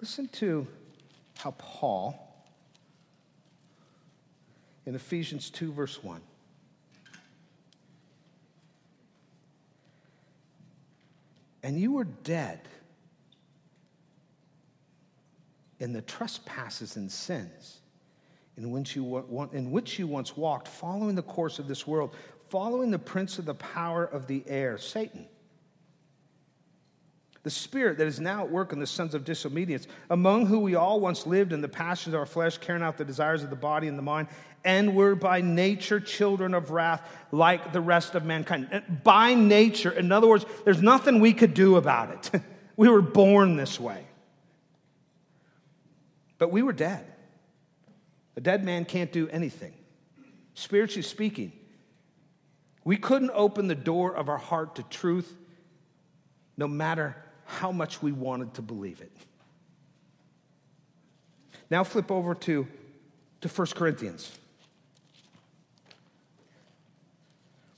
Listen 0.00 0.28
to 0.28 0.66
how 1.38 1.52
Paul, 1.52 2.46
in 4.84 4.94
Ephesians 4.94 5.50
2, 5.50 5.72
verse 5.72 6.02
1, 6.02 6.20
and 11.62 11.80
you 11.80 11.92
were 11.92 12.04
dead 12.04 12.60
in 15.80 15.92
the 15.92 16.02
trespasses 16.02 16.96
and 16.96 17.10
sins 17.10 17.80
in 18.56 18.70
which 18.70 18.96
you, 18.96 19.48
in 19.52 19.70
which 19.70 19.98
you 19.98 20.06
once 20.06 20.36
walked, 20.36 20.68
following 20.68 21.14
the 21.14 21.22
course 21.22 21.58
of 21.58 21.68
this 21.68 21.86
world, 21.86 22.14
following 22.48 22.90
the 22.90 22.98
prince 22.98 23.38
of 23.38 23.44
the 23.44 23.54
power 23.54 24.04
of 24.04 24.26
the 24.26 24.42
air, 24.46 24.78
Satan. 24.78 25.26
The 27.46 27.50
spirit 27.50 27.98
that 27.98 28.08
is 28.08 28.18
now 28.18 28.42
at 28.42 28.50
work 28.50 28.72
in 28.72 28.80
the 28.80 28.88
sons 28.88 29.14
of 29.14 29.24
disobedience, 29.24 29.86
among 30.10 30.46
whom 30.46 30.64
we 30.64 30.74
all 30.74 30.98
once 30.98 31.28
lived 31.28 31.52
in 31.52 31.60
the 31.60 31.68
passions 31.68 32.12
of 32.12 32.18
our 32.18 32.26
flesh, 32.26 32.58
carrying 32.58 32.82
out 32.82 32.96
the 32.96 33.04
desires 33.04 33.44
of 33.44 33.50
the 33.50 33.54
body 33.54 33.86
and 33.86 33.96
the 33.96 34.02
mind, 34.02 34.26
and 34.64 34.96
were 34.96 35.14
by 35.14 35.42
nature 35.42 36.00
children 36.00 36.54
of 36.54 36.72
wrath 36.72 37.08
like 37.30 37.72
the 37.72 37.80
rest 37.80 38.16
of 38.16 38.24
mankind. 38.24 38.82
By 39.04 39.34
nature, 39.34 39.92
in 39.92 40.10
other 40.10 40.26
words, 40.26 40.44
there's 40.64 40.82
nothing 40.82 41.20
we 41.20 41.32
could 41.32 41.54
do 41.54 41.76
about 41.76 42.10
it. 42.10 42.42
we 42.76 42.88
were 42.88 43.00
born 43.00 43.54
this 43.54 43.78
way. 43.78 44.04
But 46.38 46.50
we 46.50 46.62
were 46.62 46.72
dead. 46.72 47.06
A 48.34 48.40
dead 48.40 48.64
man 48.64 48.84
can't 48.84 49.12
do 49.12 49.28
anything. 49.28 49.74
Spiritually 50.54 51.04
speaking, 51.04 51.52
we 52.82 52.96
couldn't 52.96 53.30
open 53.32 53.68
the 53.68 53.76
door 53.76 54.16
of 54.16 54.28
our 54.28 54.36
heart 54.36 54.74
to 54.74 54.82
truth 54.82 55.32
no 56.56 56.66
matter 56.66 57.14
how 57.46 57.72
much 57.72 58.02
we 58.02 58.12
wanted 58.12 58.54
to 58.54 58.62
believe 58.62 59.00
it. 59.00 59.12
Now 61.70 61.84
flip 61.84 62.10
over 62.10 62.34
to, 62.34 62.66
to 63.40 63.48
1 63.48 63.66
Corinthians. 63.68 64.36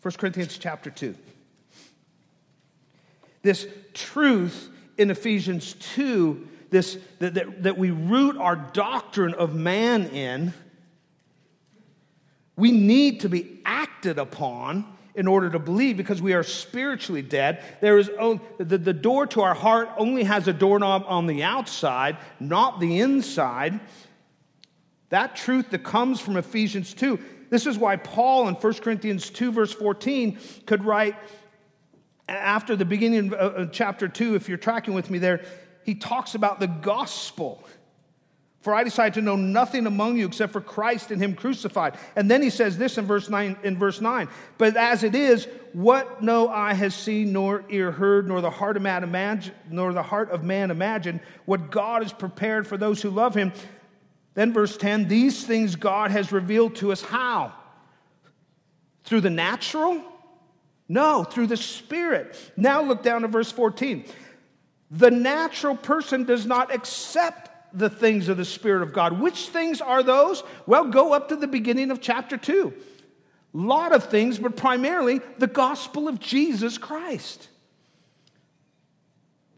1 0.02 0.12
Corinthians 0.14 0.59
chapter 0.59 0.90
2. 0.90 1.14
This 3.42 3.66
truth 3.94 4.68
in 4.96 5.11
Ephesians 5.11 5.74
2, 5.94 6.48
this, 6.70 6.98
that, 7.18 7.35
that, 7.35 7.62
that 7.62 7.78
we 7.78 7.90
root 7.90 8.37
our 8.37 8.57
doctrine 8.57 9.35
of 9.35 9.54
man 9.54 10.07
in, 10.09 10.52
we 12.57 12.72
need 12.72 13.20
to 13.20 13.28
be 13.28 13.61
acted 13.64 14.18
upon 14.18 14.98
in 15.18 15.26
order 15.26 15.50
to 15.50 15.59
believe 15.59 15.96
because 15.96 16.22
we 16.22 16.33
are 16.33 16.42
spiritually 16.42 17.22
dead. 17.22 17.62
There 17.81 17.98
is 17.98 18.09
only, 18.18 18.40
the, 18.57 18.78
the 18.78 18.92
door 18.92 19.26
to 19.28 19.42
our 19.42 19.54
heart 19.54 19.90
only 19.98 20.24
has 20.24 20.48
a 20.48 20.52
doorknob 20.52 21.04
on 21.07 21.26
the 21.26 21.42
outside, 21.42 22.16
not 22.40 22.81
the 22.81 23.00
inside. 23.00 23.81
That 25.11 25.37
truth 25.37 25.70
that 25.70 25.85
comes 25.85 26.20
from 26.20 26.37
Ephesians 26.37 26.94
2 26.94 27.18
this 27.50 27.66
is 27.66 27.78
why 27.78 27.96
Paul 27.96 28.48
in 28.48 28.54
1 28.54 28.74
Corinthians 28.74 29.31
2, 29.31 29.52
verse 29.52 29.72
14, 29.72 30.38
could 30.66 30.85
write 30.85 31.16
after 32.28 32.76
the 32.76 32.85
beginning 32.85 33.33
of 33.33 33.72
chapter 33.72 34.07
2, 34.07 34.35
if 34.35 34.48
you're 34.48 34.59
tracking 34.59 34.94
with 34.94 35.11
me 35.11 35.18
there, 35.18 35.42
he 35.85 35.94
talks 35.94 36.35
about 36.35 36.61
the 36.61 36.66
gospel. 36.66 37.64
For 38.61 38.75
I 38.75 38.83
decided 38.83 39.14
to 39.14 39.23
know 39.23 39.37
nothing 39.37 39.87
among 39.87 40.16
you 40.16 40.27
except 40.27 40.53
for 40.53 40.61
Christ 40.61 41.11
and 41.11 41.23
Him 41.23 41.35
crucified. 41.35 41.97
And 42.16 42.31
then 42.31 42.42
he 42.42 42.51
says 42.51 42.77
this 42.77 42.99
in 42.99 43.07
verse 43.07 43.29
9, 43.29 43.57
in 43.62 43.79
verse 43.79 44.01
9. 44.01 44.29
But 44.59 44.77
as 44.77 45.05
it 45.05 45.14
is, 45.14 45.47
what 45.73 46.23
no 46.23 46.49
eye 46.49 46.75
has 46.75 46.94
seen, 46.94 47.33
nor 47.33 47.64
ear 47.68 47.92
heard, 47.92 48.27
nor 48.27 48.40
the 48.40 48.51
heart 48.51 48.77
of 48.77 48.83
man 48.83 49.05
imagine, 49.05 49.55
nor 49.71 49.92
the 49.92 50.03
heart 50.03 50.31
of 50.31 50.42
man 50.42 50.73
imagined, 50.73 51.21
what 51.44 51.71
God 51.71 52.03
has 52.03 52.12
prepared 52.12 52.66
for 52.66 52.77
those 52.77 53.01
who 53.01 53.11
love 53.11 53.35
him. 53.35 53.53
Then, 54.35 54.53
verse 54.53 54.77
10 54.77 55.07
these 55.07 55.44
things 55.44 55.77
God 55.77 56.11
has 56.11 56.33
revealed 56.33 56.77
to 56.77 56.90
us 56.90 57.03
how? 57.03 57.53
Through 59.05 59.21
the 59.21 59.31
natural? 59.31 60.03
No, 60.88 61.23
through 61.23 61.47
the 61.47 61.57
Spirit. 61.57 62.37
Now, 62.57 62.83
look 62.83 63.03
down 63.03 63.23
to 63.23 63.29
verse 63.29 63.53
14. 63.53 64.05
The 64.90 65.11
natural 65.11 65.77
person 65.77 66.25
does 66.25 66.47
not 66.47 66.75
accept 66.75 67.48
the 67.72 67.90
things 67.90 68.28
of 68.28 68.37
the 68.37 68.44
Spirit 68.44 68.83
of 68.83 68.92
God. 68.92 69.20
Which 69.20 69.48
things 69.48 69.81
are 69.81 70.02
those? 70.02 70.42
Well, 70.66 70.85
go 70.85 71.12
up 71.12 71.28
to 71.28 71.37
the 71.37 71.46
beginning 71.46 71.90
of 71.90 72.00
chapter 72.00 72.37
2. 72.37 72.72
Lot 73.52 73.94
of 73.94 74.04
things, 74.04 74.38
but 74.38 74.57
primarily 74.57 75.20
the 75.38 75.46
gospel 75.46 76.09
of 76.09 76.20
Jesus 76.20 76.78
Christ. 76.78 77.48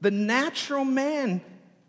The 0.01 0.11
natural 0.11 0.85
man 0.85 1.41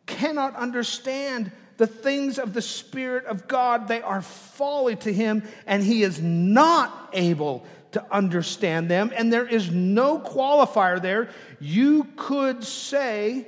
cannot 0.06 0.56
understand 0.56 1.52
the 1.78 1.88
things 1.88 2.38
of 2.38 2.54
the 2.54 2.62
Spirit 2.62 3.26
of 3.26 3.48
God, 3.48 3.88
they 3.88 4.02
are 4.02 4.22
folly 4.22 4.96
to 4.98 5.12
him, 5.12 5.42
and 5.66 5.82
he 5.82 6.04
is 6.04 6.22
not 6.22 7.10
able 7.14 7.66
to 7.94 8.06
understand 8.14 8.90
them. 8.90 9.12
And 9.16 9.34
there 9.34 9.48
is 9.48 9.72
no 9.72 10.20
qualifier 10.20 11.02
there. 11.02 11.30
You 11.60 12.08
could 12.16 12.64
say, 12.64 13.48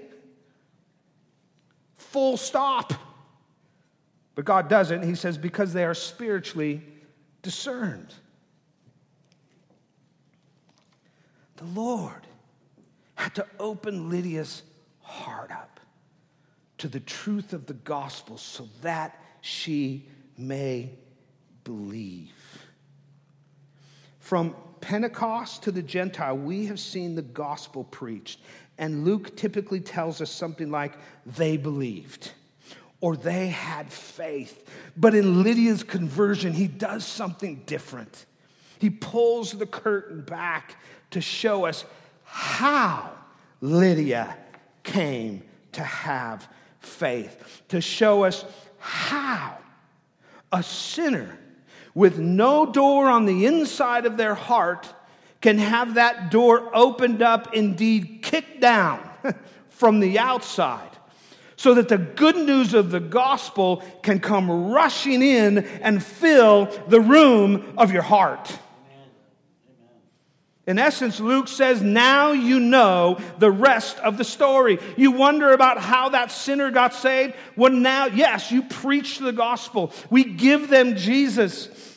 full 2.13 2.37
stop. 2.37 2.93
But 4.35 4.45
God 4.45 4.69
doesn't. 4.69 5.03
He 5.03 5.15
says, 5.15 5.37
because 5.37 5.73
they 5.73 5.83
are 5.83 5.93
spiritually 5.93 6.81
discerned. 7.41 8.13
The 11.57 11.65
Lord 11.65 12.27
had 13.15 13.35
to 13.35 13.45
open 13.59 14.09
Lydia's 14.09 14.63
heart 15.01 15.51
up 15.51 15.79
to 16.79 16.87
the 16.87 16.99
truth 16.99 17.53
of 17.53 17.65
the 17.65 17.73
gospel 17.73 18.37
so 18.37 18.67
that 18.81 19.19
she 19.41 20.07
may 20.37 20.89
believe. 21.63 22.33
From 24.19 24.55
Pentecost 24.81 25.63
to 25.63 25.71
the 25.71 25.81
Gentile, 25.81 26.37
we 26.37 26.65
have 26.65 26.79
seen 26.79 27.15
the 27.15 27.21
gospel 27.21 27.83
preached. 27.85 28.39
And 28.77 29.05
Luke 29.05 29.35
typically 29.37 29.79
tells 29.79 30.21
us 30.21 30.31
something 30.31 30.71
like, 30.71 30.93
they 31.25 31.57
believed 31.57 32.31
or 33.01 33.17
they 33.17 33.47
had 33.47 33.91
faith. 33.91 34.65
But 34.95 35.13
in 35.13 35.43
Lydia's 35.43 35.83
conversion, 35.83 36.53
he 36.53 36.67
does 36.67 37.05
something 37.05 37.63
different. 37.65 38.25
He 38.79 38.89
pulls 38.89 39.51
the 39.51 39.65
curtain 39.65 40.21
back 40.21 40.77
to 41.11 41.19
show 41.19 41.65
us 41.65 41.83
how 42.23 43.11
Lydia 43.59 44.37
came 44.83 45.43
to 45.73 45.83
have 45.83 46.47
faith, 46.79 47.61
to 47.67 47.81
show 47.81 48.23
us 48.23 48.45
how 48.77 49.57
a 50.51 50.63
sinner 50.63 51.37
with 51.93 52.19
no 52.19 52.65
door 52.65 53.09
on 53.09 53.25
the 53.25 53.45
inside 53.45 54.05
of 54.05 54.17
their 54.17 54.35
heart 54.35 54.93
can 55.43 55.57
have 55.57 55.95
that 55.95 56.31
door 56.31 56.71
opened 56.73 57.21
up, 57.21 57.53
indeed 57.53 58.21
kicked 58.23 58.61
down 58.61 59.07
from 59.69 59.99
the 59.99 60.17
outside, 60.17 60.89
so 61.57 61.73
that 61.73 61.89
the 61.89 61.97
good 61.97 62.37
news 62.37 62.73
of 62.73 62.91
the 62.91 63.01
gospel 63.01 63.83
can 64.01 64.21
come 64.21 64.71
rushing 64.71 65.21
in 65.21 65.57
and 65.57 66.01
fill 66.01 66.67
the 66.87 67.01
room 67.01 67.75
of 67.77 67.91
your 67.91 68.01
heart. 68.01 68.57
In 70.65 70.79
essence, 70.79 71.19
Luke 71.19 71.49
says, 71.49 71.81
now 71.81 72.31
you 72.31 72.61
know 72.61 73.19
the 73.37 73.51
rest 73.51 73.97
of 73.97 74.17
the 74.17 74.23
story. 74.23 74.79
You 74.95 75.11
wonder 75.11 75.51
about 75.51 75.77
how 75.77 76.07
that 76.09 76.31
sinner 76.31 76.71
got 76.71 76.93
saved? 76.93 77.33
Well, 77.57 77.73
now, 77.73 78.05
yes, 78.05 78.49
you 78.49 78.61
preach 78.61 79.19
the 79.19 79.33
gospel. 79.33 79.91
We 80.09 80.23
give 80.23 80.69
them 80.69 80.95
Jesus. 80.95 81.92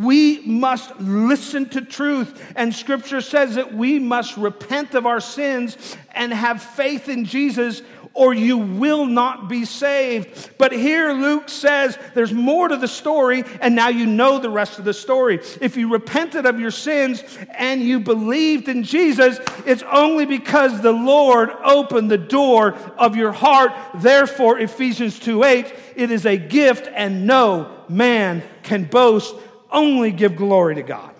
We 0.00 0.40
must 0.46 0.98
listen 0.98 1.68
to 1.70 1.82
truth. 1.82 2.52
And 2.56 2.74
scripture 2.74 3.20
says 3.20 3.56
that 3.56 3.74
we 3.74 3.98
must 3.98 4.38
repent 4.38 4.94
of 4.94 5.04
our 5.04 5.20
sins 5.20 5.76
and 6.12 6.32
have 6.32 6.62
faith 6.62 7.08
in 7.08 7.26
Jesus 7.26 7.82
or 8.14 8.34
you 8.34 8.58
will 8.58 9.06
not 9.06 9.48
be 9.48 9.64
saved. 9.64 10.50
But 10.58 10.72
here 10.72 11.12
Luke 11.12 11.48
says 11.48 11.98
there's 12.14 12.32
more 12.32 12.68
to 12.68 12.76
the 12.76 12.88
story, 12.88 13.44
and 13.60 13.74
now 13.74 13.88
you 13.88 14.06
know 14.06 14.38
the 14.38 14.50
rest 14.50 14.78
of 14.78 14.84
the 14.84 14.94
story. 14.94 15.40
If 15.60 15.76
you 15.76 15.92
repented 15.92 16.44
of 16.44 16.58
your 16.58 16.70
sins 16.70 17.22
and 17.56 17.80
you 17.80 18.00
believed 18.00 18.68
in 18.68 18.82
Jesus, 18.82 19.38
it's 19.64 19.84
only 19.84 20.26
because 20.26 20.80
the 20.80 20.92
Lord 20.92 21.50
opened 21.64 22.10
the 22.10 22.18
door 22.18 22.74
of 22.98 23.16
your 23.16 23.32
heart. 23.32 23.72
Therefore, 23.94 24.58
Ephesians 24.58 25.18
2 25.18 25.44
8, 25.44 25.74
it 25.96 26.10
is 26.10 26.26
a 26.26 26.36
gift, 26.36 26.88
and 26.92 27.26
no 27.26 27.84
man 27.88 28.42
can 28.62 28.84
boast, 28.84 29.34
only 29.70 30.10
give 30.12 30.36
glory 30.36 30.76
to 30.76 30.82
God. 30.82 31.14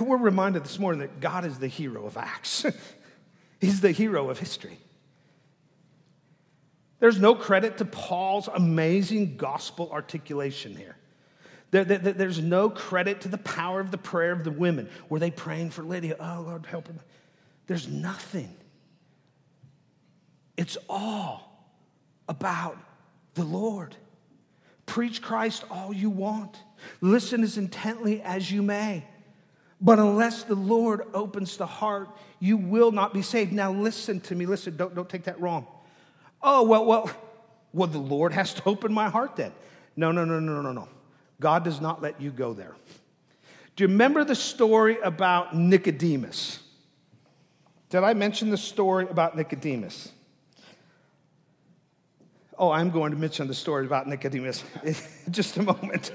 We're 0.00 0.16
reminded 0.16 0.64
this 0.64 0.78
morning 0.78 1.00
that 1.00 1.20
God 1.20 1.44
is 1.44 1.58
the 1.58 1.66
hero 1.66 2.06
of 2.06 2.16
Acts, 2.16 2.64
He's 3.60 3.80
the 3.80 3.90
hero 3.90 4.30
of 4.30 4.38
history. 4.38 4.78
There's 7.00 7.20
no 7.20 7.34
credit 7.34 7.78
to 7.78 7.84
Paul's 7.84 8.48
amazing 8.48 9.36
gospel 9.36 9.88
articulation 9.92 10.76
here. 10.76 10.96
There, 11.70 11.84
there, 11.84 11.98
there's 11.98 12.40
no 12.40 12.70
credit 12.70 13.20
to 13.22 13.28
the 13.28 13.38
power 13.38 13.80
of 13.80 13.90
the 13.90 13.98
prayer 13.98 14.32
of 14.32 14.42
the 14.42 14.50
women. 14.50 14.88
Were 15.08 15.18
they 15.18 15.30
praying 15.30 15.70
for 15.70 15.82
Lydia? 15.82 16.16
Oh, 16.18 16.44
Lord, 16.46 16.66
help 16.66 16.88
her. 16.88 16.94
There's 17.66 17.86
nothing. 17.86 18.54
It's 20.56 20.76
all 20.88 21.47
about 22.28 22.76
the 23.34 23.44
Lord. 23.44 23.96
Preach 24.86 25.20
Christ 25.20 25.64
all 25.70 25.92
you 25.92 26.10
want. 26.10 26.56
Listen 27.00 27.42
as 27.42 27.58
intently 27.58 28.22
as 28.22 28.50
you 28.50 28.62
may. 28.62 29.04
But 29.80 29.98
unless 29.98 30.42
the 30.42 30.54
Lord 30.54 31.02
opens 31.14 31.56
the 31.56 31.66
heart, 31.66 32.08
you 32.40 32.56
will 32.56 32.90
not 32.90 33.14
be 33.14 33.22
saved. 33.22 33.52
Now, 33.52 33.72
listen 33.72 34.20
to 34.22 34.34
me. 34.34 34.46
Listen, 34.46 34.76
don't, 34.76 34.94
don't 34.94 35.08
take 35.08 35.24
that 35.24 35.40
wrong. 35.40 35.66
Oh, 36.42 36.64
well, 36.64 36.84
well, 36.84 37.10
well, 37.72 37.88
the 37.88 37.98
Lord 37.98 38.32
has 38.32 38.54
to 38.54 38.62
open 38.66 38.92
my 38.92 39.08
heart 39.08 39.36
then. 39.36 39.52
No, 39.96 40.10
no, 40.10 40.24
no, 40.24 40.40
no, 40.40 40.62
no, 40.62 40.72
no. 40.72 40.88
God 41.40 41.64
does 41.64 41.80
not 41.80 42.02
let 42.02 42.20
you 42.20 42.30
go 42.30 42.52
there. 42.52 42.74
Do 43.76 43.84
you 43.84 43.88
remember 43.88 44.24
the 44.24 44.34
story 44.34 44.98
about 45.00 45.54
Nicodemus? 45.54 46.60
Did 47.90 48.02
I 48.02 48.14
mention 48.14 48.50
the 48.50 48.56
story 48.56 49.06
about 49.08 49.36
Nicodemus? 49.36 50.12
Oh, 52.58 52.70
I'm 52.70 52.90
going 52.90 53.12
to 53.12 53.16
mention 53.16 53.46
the 53.46 53.54
story 53.54 53.86
about 53.86 54.08
Nicodemus 54.08 54.64
in 54.84 54.94
just 55.30 55.56
a 55.56 55.62
moment 55.62 56.12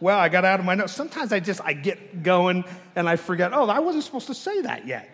well, 0.00 0.18
I 0.18 0.28
got 0.28 0.44
out 0.44 0.58
of 0.60 0.66
my 0.66 0.74
notes. 0.74 0.92
Sometimes 0.92 1.32
I 1.32 1.40
just 1.40 1.60
I 1.64 1.72
get 1.72 2.22
going 2.22 2.64
and 2.94 3.08
I 3.08 3.16
forget, 3.16 3.52
oh, 3.52 3.68
I 3.68 3.80
wasn't 3.80 4.04
supposed 4.04 4.28
to 4.28 4.34
say 4.34 4.60
that 4.62 4.86
yet. 4.86 5.10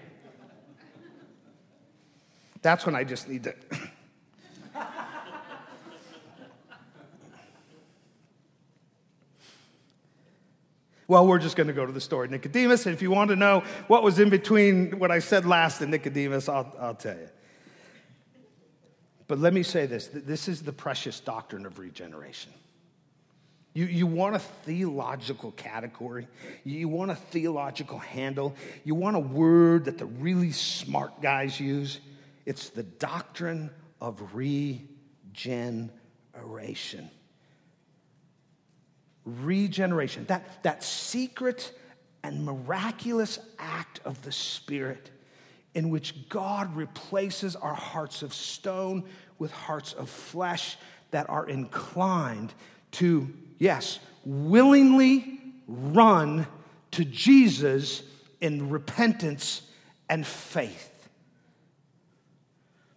That's 2.60 2.84
when 2.86 2.94
I 2.94 3.04
just 3.04 3.28
need 3.28 3.44
to. 3.44 3.54
well, 11.08 11.26
we're 11.26 11.38
just 11.38 11.56
going 11.56 11.66
to 11.66 11.72
go 11.72 11.86
to 11.86 11.92
the 11.92 12.00
story 12.00 12.28
Nicodemus. 12.28 12.84
And 12.86 12.94
if 12.94 13.00
you 13.02 13.10
want 13.10 13.30
to 13.30 13.36
know 13.36 13.62
what 13.86 14.02
was 14.02 14.18
in 14.18 14.28
between 14.30 14.98
what 14.98 15.10
I 15.10 15.18
said 15.18 15.46
last 15.46 15.80
and 15.82 15.90
Nicodemus, 15.90 16.48
I'll, 16.48 16.74
I'll 16.78 16.94
tell 16.94 17.16
you. 17.16 17.28
But 19.26 19.38
let 19.38 19.54
me 19.54 19.62
say 19.62 19.86
this 19.86 20.08
this 20.08 20.48
is 20.48 20.62
the 20.62 20.72
precious 20.72 21.20
doctrine 21.20 21.66
of 21.66 21.78
regeneration. 21.78 22.52
You, 23.74 23.86
you 23.86 24.06
want 24.06 24.36
a 24.36 24.38
theological 24.38 25.50
category. 25.52 26.28
You 26.62 26.88
want 26.88 27.10
a 27.10 27.16
theological 27.16 27.98
handle. 27.98 28.54
You 28.84 28.94
want 28.94 29.16
a 29.16 29.20
word 29.20 29.86
that 29.86 29.98
the 29.98 30.06
really 30.06 30.52
smart 30.52 31.20
guys 31.20 31.58
use. 31.58 31.98
It's 32.46 32.68
the 32.68 32.84
doctrine 32.84 33.70
of 34.00 34.34
regeneration. 34.34 35.90
Regeneration, 39.24 40.26
that, 40.26 40.62
that 40.62 40.84
secret 40.84 41.72
and 42.22 42.44
miraculous 42.44 43.40
act 43.58 44.00
of 44.04 44.22
the 44.22 44.30
Spirit 44.30 45.10
in 45.74 45.90
which 45.90 46.28
God 46.28 46.74
replaces 46.76 47.56
our 47.56 47.74
hearts 47.74 48.22
of 48.22 48.32
stone 48.32 49.04
with 49.38 49.50
hearts 49.50 49.92
of 49.92 50.08
flesh 50.08 50.76
that 51.10 51.28
are 51.28 51.48
inclined 51.48 52.54
to 52.92 53.28
yes, 53.58 53.98
willingly 54.24 55.40
run 55.66 56.46
to 56.92 57.04
Jesus 57.04 58.02
in 58.40 58.70
repentance 58.70 59.62
and 60.08 60.26
faith. 60.26 60.90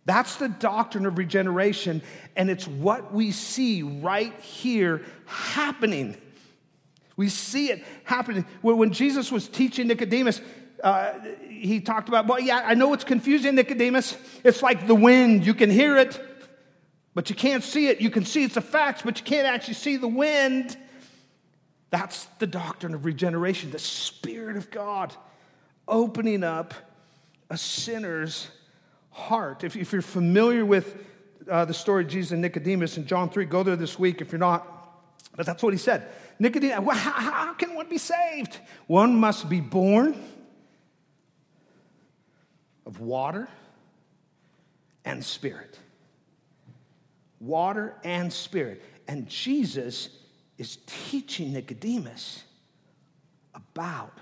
That's 0.05 0.37
the 0.37 0.47
doctrine 0.47 1.05
of 1.05 1.17
regeneration, 1.17 2.01
and 2.35 2.49
it's 2.49 2.67
what 2.67 3.13
we 3.13 3.31
see 3.31 3.81
right 3.81 4.33
here 4.39 5.03
happening. 5.25 6.15
We 7.17 7.29
see 7.29 7.71
it 7.71 7.83
happening. 8.03 8.45
When 8.61 8.91
Jesus 8.91 9.31
was 9.31 9.49
teaching 9.49 9.87
Nicodemus, 9.87 10.39
uh, 10.83 11.13
he 11.49 11.79
talked 11.79 12.07
about, 12.07 12.27
well, 12.27 12.39
yeah, 12.39 12.61
I 12.63 12.75
know 12.75 12.93
it's 12.93 13.03
confusing, 13.03 13.55
Nicodemus. 13.55 14.15
It's 14.43 14.61
like 14.61 14.87
the 14.87 14.95
wind, 14.95 15.45
you 15.45 15.53
can 15.53 15.69
hear 15.69 15.97
it, 15.97 16.19
but 17.13 17.29
you 17.29 17.35
can't 17.35 17.63
see 17.63 17.87
it. 17.87 17.99
You 17.99 18.09
can 18.09 18.25
see 18.25 18.43
its 18.43 18.57
effects, 18.57 19.01
but 19.01 19.17
you 19.17 19.25
can't 19.25 19.47
actually 19.47 19.73
see 19.73 19.97
the 19.97 20.07
wind. 20.07 20.77
That's 21.89 22.25
the 22.39 22.47
doctrine 22.47 22.93
of 22.93 23.05
regeneration, 23.05 23.71
the 23.71 23.79
Spirit 23.79 24.57
of 24.57 24.69
God 24.69 25.15
opening 25.87 26.43
up 26.43 26.73
a 27.49 27.57
sinner's 27.57 28.49
heart. 29.09 29.63
If, 29.63 29.75
if 29.75 29.93
you're 29.93 30.01
familiar 30.01 30.65
with 30.65 30.95
uh, 31.49 31.65
the 31.65 31.73
story 31.73 32.03
of 32.03 32.09
Jesus 32.09 32.33
and 32.33 32.41
Nicodemus 32.41 32.97
in 32.97 33.07
John 33.07 33.29
3, 33.29 33.45
go 33.45 33.63
there 33.63 33.77
this 33.77 33.97
week 33.97 34.21
if 34.21 34.31
you're 34.31 34.39
not. 34.39 34.73
But 35.35 35.45
that's 35.45 35.63
what 35.63 35.73
he 35.73 35.79
said. 35.79 36.07
Nicodemus, 36.39 36.85
well, 36.85 36.97
how, 36.97 37.11
how 37.11 37.53
can 37.53 37.73
one 37.73 37.89
be 37.89 37.97
saved? 37.97 38.59
One 38.85 39.15
must 39.15 39.49
be 39.49 39.61
born 39.61 40.15
of 42.87 42.99
water 42.99 43.47
and 45.05 45.23
spirit 45.23 45.77
water 47.39 47.95
and 48.03 48.31
spirit. 48.31 48.83
And 49.07 49.27
Jesus 49.27 50.09
is 50.57 50.77
teaching 50.85 51.53
Nicodemus 51.53 52.43
about 53.53 54.17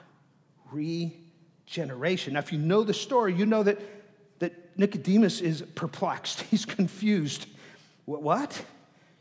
regeneration. 0.72 2.34
Now, 2.34 2.40
if 2.40 2.52
you 2.52 2.60
know 2.60 2.84
the 2.84 2.94
story, 2.94 3.34
you 3.34 3.46
know 3.46 3.64
that, 3.64 3.80
that 4.40 4.78
Nicodemus 4.78 5.42
is 5.42 5.62
perplexed, 5.76 6.42
he's 6.52 6.66
confused. 6.66 7.48
What? 8.06 8.64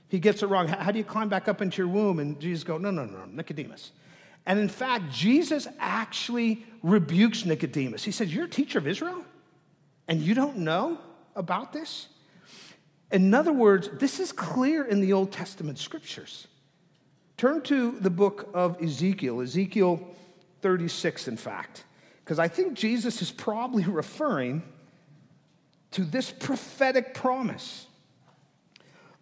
He 0.09 0.19
gets 0.19 0.43
it 0.43 0.47
wrong. 0.47 0.69
How 0.69 0.93
do 0.93 0.99
you 0.99 1.05
climb 1.05 1.29
back 1.29 1.49
up 1.49 1.63
into 1.63 1.79
your 1.79 1.89
womb? 1.89 2.19
And 2.19 2.39
Jesus 2.39 2.63
goes, 2.65 2.81
No, 2.81 2.91
no, 2.91 3.05
no, 3.05 3.25
Nicodemus. 3.25 3.93
And 4.47 4.61
in 4.61 4.69
fact, 4.69 5.11
Jesus 5.11 5.67
actually 5.81 6.67
rebukes 6.83 7.47
Nicodemus. 7.47 8.05
He 8.05 8.13
says, 8.13 8.33
You're 8.33 8.45
a 8.45 8.51
teacher 8.51 8.79
of 8.79 8.87
Israel? 8.87 9.25
And 10.09 10.21
you 10.21 10.35
don't 10.35 10.59
know 10.59 10.99
about 11.35 11.73
this? 11.73 12.09
In 13.11 13.33
other 13.33 13.53
words, 13.53 13.89
this 13.95 14.21
is 14.21 14.33
clear 14.33 14.85
in 14.85 15.01
the 15.01 15.13
Old 15.13 15.33
Testament 15.33 15.79
scriptures. 15.79 16.49
Turn 17.37 17.63
to 17.63 17.93
the 17.93 18.11
book 18.11 18.49
of 18.55 18.81
Ezekiel, 18.83 19.41
Ezekiel 19.41 20.01
36, 20.63 21.29
in 21.29 21.37
fact, 21.37 21.85
because 22.25 22.39
I 22.39 22.49
think 22.49 22.75
Jesus 22.75 23.21
is 23.23 23.31
probably 23.31 23.85
referring 23.89 24.63
to 25.93 26.05
this 26.05 26.31
prophetic 26.31 27.15
promise 27.15 27.87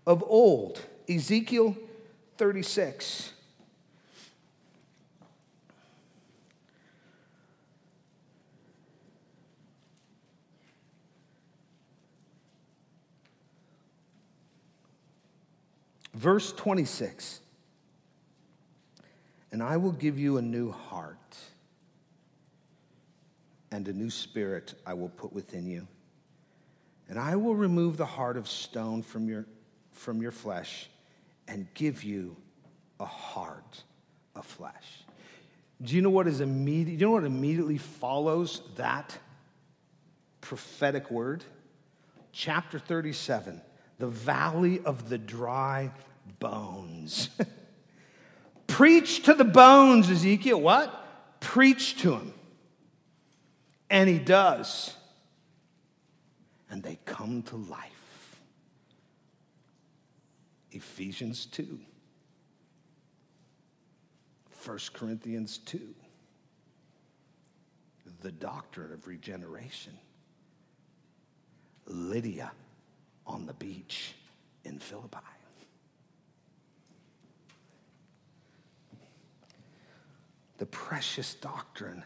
of 0.06 0.24
old, 0.26 0.80
Ezekiel 1.08 1.76
36. 2.38 3.32
Verse 16.22 16.52
26 16.52 17.40
And 19.50 19.60
I 19.60 19.76
will 19.76 19.90
give 19.90 20.20
you 20.20 20.36
a 20.36 20.42
new 20.42 20.70
heart, 20.70 21.36
and 23.72 23.88
a 23.88 23.92
new 23.92 24.08
spirit 24.08 24.74
I 24.86 24.94
will 24.94 25.08
put 25.08 25.32
within 25.32 25.66
you. 25.66 25.88
And 27.08 27.18
I 27.18 27.34
will 27.34 27.56
remove 27.56 27.96
the 27.96 28.06
heart 28.06 28.36
of 28.36 28.48
stone 28.48 29.02
from 29.02 29.28
your, 29.28 29.46
from 29.90 30.22
your 30.22 30.30
flesh 30.30 30.88
and 31.48 31.66
give 31.74 32.04
you 32.04 32.36
a 33.00 33.04
heart 33.04 33.82
of 34.36 34.46
flesh. 34.46 35.02
Do 35.82 35.96
you 35.96 36.02
know 36.02 36.10
what 36.10 36.28
is 36.28 36.40
immediate? 36.40 36.98
Do 36.98 37.00
you 37.00 37.06
know 37.06 37.12
what 37.14 37.24
immediately 37.24 37.78
follows 37.78 38.62
that 38.76 39.18
prophetic 40.40 41.10
word? 41.10 41.42
Chapter 42.30 42.78
37, 42.78 43.60
the 43.98 44.06
valley 44.06 44.80
of 44.84 45.08
the 45.08 45.18
dry 45.18 45.90
bones. 46.38 47.30
Preach 48.66 49.24
to 49.24 49.34
the 49.34 49.44
bones, 49.44 50.10
Ezekiel. 50.10 50.60
What? 50.60 51.40
Preach 51.40 51.98
to 51.98 52.14
him. 52.14 52.34
And 53.90 54.08
he 54.08 54.18
does. 54.18 54.94
And 56.70 56.82
they 56.82 56.98
come 57.04 57.42
to 57.44 57.56
life. 57.56 58.40
Ephesians 60.70 61.46
2. 61.46 61.78
1 64.64 64.78
Corinthians 64.92 65.58
2, 65.58 65.80
the 68.20 68.30
doctrine 68.30 68.92
of 68.92 69.08
regeneration. 69.08 69.92
Lydia 71.86 72.52
on 73.26 73.44
the 73.46 73.54
beach 73.54 74.14
in 74.64 74.78
Philippi. 74.78 75.18
The 80.62 80.66
precious 80.66 81.34
doctrine 81.34 82.04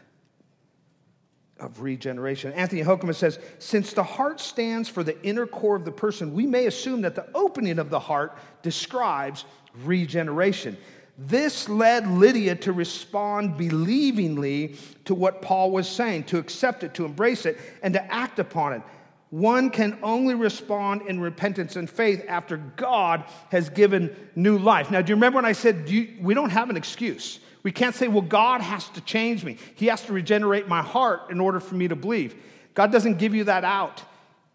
of 1.59 1.83
regeneration. 1.83 2.53
Anthony 2.53 2.81
Hoekema 2.81 3.13
says 3.13 3.37
Since 3.59 3.93
the 3.93 4.01
heart 4.01 4.39
stands 4.39 4.89
for 4.89 5.03
the 5.03 5.21
inner 5.23 5.45
core 5.45 5.75
of 5.75 5.85
the 5.85 5.91
person, 5.91 6.33
we 6.33 6.47
may 6.47 6.65
assume 6.65 7.01
that 7.01 7.13
the 7.13 7.27
opening 7.35 7.77
of 7.77 7.91
the 7.91 7.99
heart 7.99 8.35
describes 8.63 9.45
regeneration. 9.83 10.75
This 11.19 11.69
led 11.69 12.07
Lydia 12.07 12.55
to 12.55 12.73
respond 12.73 13.59
believingly 13.59 14.75
to 15.05 15.13
what 15.13 15.43
Paul 15.43 15.69
was 15.69 15.87
saying, 15.87 16.23
to 16.23 16.39
accept 16.39 16.83
it, 16.83 16.95
to 16.95 17.05
embrace 17.05 17.45
it, 17.45 17.59
and 17.83 17.93
to 17.93 18.11
act 18.11 18.39
upon 18.39 18.73
it. 18.73 18.81
One 19.29 19.69
can 19.69 19.99
only 20.01 20.33
respond 20.33 21.03
in 21.03 21.19
repentance 21.19 21.75
and 21.75 21.87
faith 21.87 22.25
after 22.27 22.57
God 22.57 23.23
has 23.51 23.69
given 23.69 24.15
new 24.35 24.57
life. 24.57 24.89
Now, 24.89 25.03
do 25.03 25.11
you 25.11 25.15
remember 25.15 25.35
when 25.35 25.45
I 25.45 25.51
said 25.51 25.87
you, 25.87 26.15
we 26.19 26.33
don't 26.33 26.49
have 26.49 26.71
an 26.71 26.75
excuse? 26.75 27.39
We 27.67 27.73
can't 27.73 27.93
say, 27.93 28.07
well, 28.07 28.21
God 28.21 28.61
has 28.61 28.87
to 28.91 29.01
change 29.01 29.43
me. 29.43 29.57
He 29.75 29.87
has 29.87 30.01
to 30.03 30.13
regenerate 30.13 30.69
my 30.69 30.81
heart 30.81 31.31
in 31.31 31.41
order 31.41 31.59
for 31.59 31.75
me 31.75 31.89
to 31.89 31.97
believe. 31.97 32.33
God 32.73 32.93
doesn't 32.93 33.17
give 33.17 33.35
you 33.35 33.43
that 33.43 33.65
out. 33.65 34.01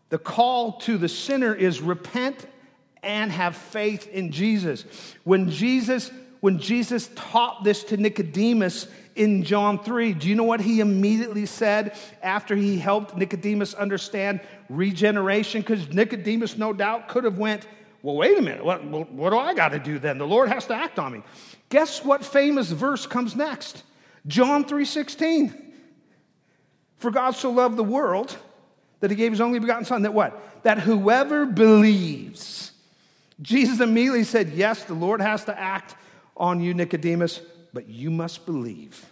The 0.08 0.16
call 0.16 0.78
to 0.80 0.96
the 0.96 1.10
sinner 1.10 1.54
is 1.54 1.82
repent 1.82 2.46
and 3.02 3.30
have 3.30 3.54
faith 3.54 4.08
in 4.08 4.32
Jesus. 4.32 4.86
When 5.24 5.50
Jesus 5.50 6.10
when 6.40 6.58
Jesus 6.58 7.10
taught 7.14 7.64
this 7.64 7.84
to 7.84 7.98
Nicodemus 7.98 8.88
in 9.14 9.44
John 9.44 9.84
3, 9.84 10.14
do 10.14 10.26
you 10.26 10.34
know 10.34 10.44
what 10.44 10.62
he 10.62 10.80
immediately 10.80 11.44
said 11.44 11.94
after 12.22 12.56
he 12.56 12.78
helped 12.78 13.14
Nicodemus 13.14 13.74
understand 13.74 14.40
regeneration? 14.70 15.60
Because 15.60 15.86
Nicodemus, 15.90 16.56
no 16.56 16.72
doubt, 16.72 17.08
could 17.08 17.24
have 17.24 17.36
went, 17.36 17.66
well, 18.02 18.16
wait 18.16 18.38
a 18.38 18.42
minute, 18.42 18.64
what, 18.64 18.82
what 18.84 19.30
do 19.30 19.38
I 19.38 19.54
got 19.54 19.68
to 19.68 19.78
do 19.78 19.98
then? 19.98 20.16
The 20.16 20.26
Lord 20.26 20.48
has 20.48 20.66
to 20.66 20.74
act 20.74 20.98
on 20.98 21.12
me. 21.12 21.22
Guess 21.72 22.04
what 22.04 22.22
famous 22.22 22.70
verse 22.70 23.06
comes 23.06 23.34
next? 23.34 23.82
John 24.26 24.66
3:16. 24.66 25.72
For 26.98 27.10
God 27.10 27.30
so 27.30 27.50
loved 27.50 27.78
the 27.78 27.82
world 27.82 28.36
that 29.00 29.10
he 29.10 29.16
gave 29.16 29.32
his 29.32 29.40
only 29.40 29.58
begotten 29.58 29.86
son 29.86 30.02
that 30.02 30.12
what? 30.12 30.62
That 30.64 30.80
whoever 30.80 31.46
believes. 31.46 32.72
Jesus 33.40 33.80
immediately 33.80 34.24
said, 34.24 34.50
"Yes, 34.50 34.84
the 34.84 34.92
Lord 34.92 35.22
has 35.22 35.46
to 35.46 35.58
act 35.58 35.96
on 36.36 36.60
you, 36.60 36.74
Nicodemus, 36.74 37.40
but 37.72 37.88
you 37.88 38.10
must 38.10 38.44
believe. 38.44 39.06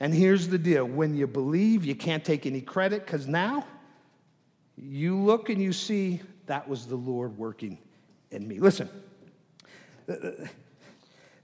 And 0.00 0.12
here's 0.12 0.48
the 0.48 0.58
deal 0.58 0.84
when 0.84 1.14
you 1.14 1.28
believe, 1.28 1.84
you 1.84 1.94
can't 1.94 2.24
take 2.24 2.44
any 2.44 2.60
credit 2.60 3.06
because 3.06 3.28
now 3.28 3.64
you 4.76 5.16
look 5.16 5.48
and 5.48 5.62
you 5.62 5.72
see 5.72 6.22
that 6.46 6.68
was 6.68 6.86
the 6.86 6.96
Lord 6.96 7.38
working 7.38 7.78
in 8.32 8.48
me. 8.48 8.58
Listen, 8.58 8.88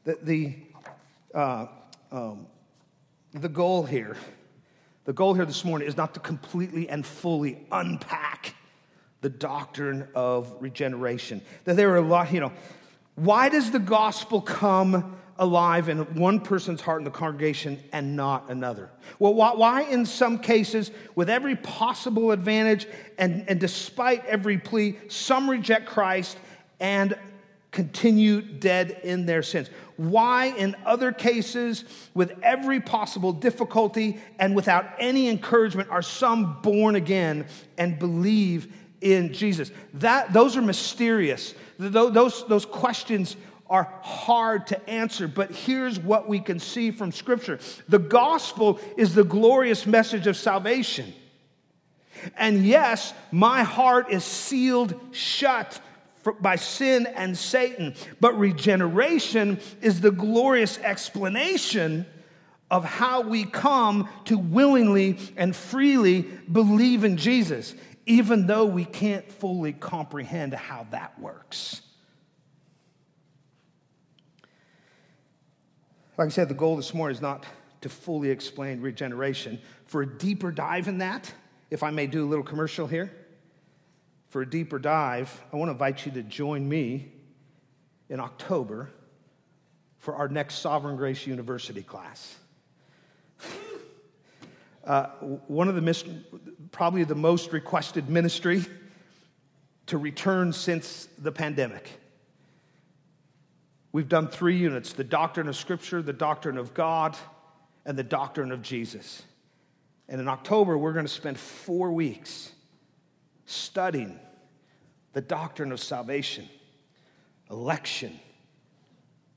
the, 0.04 0.18
the, 0.22 0.54
uh, 1.34 1.66
um, 2.12 2.46
the 3.32 3.48
goal 3.48 3.82
here, 3.82 4.16
the 5.04 5.12
goal 5.12 5.34
here 5.34 5.44
this 5.44 5.64
morning 5.64 5.88
is 5.88 5.96
not 5.96 6.14
to 6.14 6.20
completely 6.20 6.88
and 6.88 7.04
fully 7.04 7.66
unpack 7.72 8.54
the 9.22 9.28
doctrine 9.28 10.06
of 10.14 10.54
regeneration. 10.60 11.40
That 11.64 11.76
there 11.76 11.90
are 11.92 11.96
a 11.96 12.02
lot, 12.02 12.32
you 12.32 12.40
know, 12.40 12.52
why 13.14 13.48
does 13.48 13.70
the 13.70 13.78
gospel 13.78 14.40
come 14.40 15.16
alive 15.38 15.88
in 15.88 15.98
one 16.14 16.40
person's 16.40 16.80
heart 16.80 17.00
in 17.00 17.04
the 17.04 17.10
congregation 17.10 17.82
and 17.92 18.16
not 18.16 18.50
another? 18.50 18.90
Well, 19.18 19.34
why, 19.34 19.54
why, 19.54 19.82
in 19.82 20.04
some 20.04 20.38
cases, 20.38 20.90
with 21.14 21.30
every 21.30 21.56
possible 21.56 22.30
advantage 22.30 22.86
and, 23.18 23.48
and 23.48 23.58
despite 23.58 24.24
every 24.26 24.58
plea, 24.58 24.98
some 25.08 25.48
reject 25.48 25.86
Christ 25.86 26.36
and 26.80 27.16
continue 27.74 28.40
dead 28.40 29.00
in 29.04 29.26
their 29.26 29.42
sins? 29.42 29.68
Why, 29.96 30.46
in 30.46 30.74
other 30.86 31.12
cases, 31.12 31.84
with 32.14 32.32
every 32.42 32.80
possible 32.80 33.32
difficulty 33.32 34.18
and 34.38 34.56
without 34.56 34.86
any 34.98 35.28
encouragement, 35.28 35.90
are 35.90 36.02
some 36.02 36.60
born 36.62 36.94
again 36.94 37.46
and 37.76 37.98
believe 37.98 38.72
in 39.00 39.32
Jesus? 39.32 39.70
That, 39.94 40.32
those 40.32 40.56
are 40.56 40.62
mysterious. 40.62 41.54
Those, 41.78 42.46
those 42.46 42.64
questions 42.64 43.36
are 43.68 43.92
hard 44.02 44.66
to 44.68 44.90
answer, 44.90 45.26
but 45.26 45.50
here's 45.50 45.98
what 45.98 46.28
we 46.28 46.38
can 46.38 46.58
see 46.58 46.90
from 46.90 47.12
Scripture 47.12 47.58
the 47.88 47.98
gospel 47.98 48.78
is 48.96 49.14
the 49.14 49.24
glorious 49.24 49.86
message 49.86 50.26
of 50.26 50.36
salvation. 50.36 51.12
And 52.36 52.64
yes, 52.64 53.12
my 53.32 53.62
heart 53.62 54.10
is 54.10 54.24
sealed 54.24 54.98
shut 55.12 55.80
by 56.40 56.56
sin 56.56 57.06
and 57.06 57.36
Satan, 57.36 57.94
but 58.20 58.38
regeneration 58.38 59.60
is 59.80 60.00
the 60.00 60.10
glorious 60.10 60.78
explanation 60.78 62.06
of 62.70 62.84
how 62.84 63.20
we 63.20 63.44
come 63.44 64.08
to 64.24 64.38
willingly 64.38 65.18
and 65.36 65.54
freely 65.54 66.22
believe 66.22 67.04
in 67.04 67.16
Jesus 67.16 67.74
even 68.06 68.46
though 68.46 68.66
we 68.66 68.84
can't 68.84 69.30
fully 69.30 69.72
comprehend 69.72 70.52
how 70.52 70.86
that 70.90 71.18
works. 71.18 71.80
Like 76.16 76.26
I 76.26 76.30
said, 76.30 76.48
the 76.48 76.54
goal 76.54 76.76
this 76.76 76.94
morning 76.94 77.16
is 77.16 77.22
not 77.22 77.44
to 77.80 77.88
fully 77.88 78.30
explain 78.30 78.80
regeneration. 78.80 79.60
For 79.86 80.02
a 80.02 80.06
deeper 80.06 80.50
dive 80.50 80.86
in 80.86 80.98
that, 80.98 81.32
if 81.70 81.82
I 81.82 81.90
may 81.90 82.06
do 82.06 82.24
a 82.24 82.28
little 82.28 82.44
commercial 82.44 82.86
here, 82.86 83.10
for 84.34 84.42
a 84.42 84.50
deeper 84.50 84.80
dive, 84.80 85.44
I 85.52 85.56
want 85.56 85.68
to 85.68 85.74
invite 85.74 86.06
you 86.06 86.10
to 86.10 86.22
join 86.24 86.68
me 86.68 87.12
in 88.08 88.18
October 88.18 88.90
for 90.00 90.16
our 90.16 90.26
next 90.26 90.56
Sovereign 90.56 90.96
Grace 90.96 91.24
University 91.24 91.84
class. 91.84 92.34
Uh, 94.84 95.06
one 95.46 95.68
of 95.68 95.76
the 95.76 95.80
mis- 95.80 96.04
probably 96.72 97.04
the 97.04 97.14
most 97.14 97.52
requested 97.52 98.10
ministry 98.10 98.64
to 99.86 99.98
return 99.98 100.52
since 100.52 101.08
the 101.16 101.30
pandemic. 101.30 101.88
We've 103.92 104.08
done 104.08 104.26
three 104.26 104.56
units 104.56 104.94
the 104.94 105.04
doctrine 105.04 105.46
of 105.46 105.54
Scripture, 105.54 106.02
the 106.02 106.12
doctrine 106.12 106.58
of 106.58 106.74
God, 106.74 107.16
and 107.86 107.96
the 107.96 108.02
doctrine 108.02 108.50
of 108.50 108.62
Jesus. 108.62 109.22
And 110.08 110.20
in 110.20 110.26
October, 110.26 110.76
we're 110.76 110.92
going 110.92 111.06
to 111.06 111.12
spend 111.12 111.38
four 111.38 111.92
weeks 111.92 112.50
studying 113.46 114.18
the 115.12 115.20
doctrine 115.20 115.72
of 115.72 115.80
salvation, 115.80 116.48
election, 117.50 118.18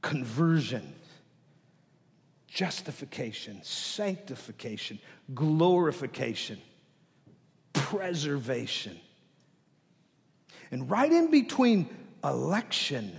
conversion, 0.02 0.94
justification, 2.48 3.62
sanctification, 3.64 5.00
glorification, 5.34 6.60
preservation. 7.74 9.00
And 10.72 10.90
right 10.90 11.12
in 11.12 11.30
between 11.30 11.90
election 12.24 13.14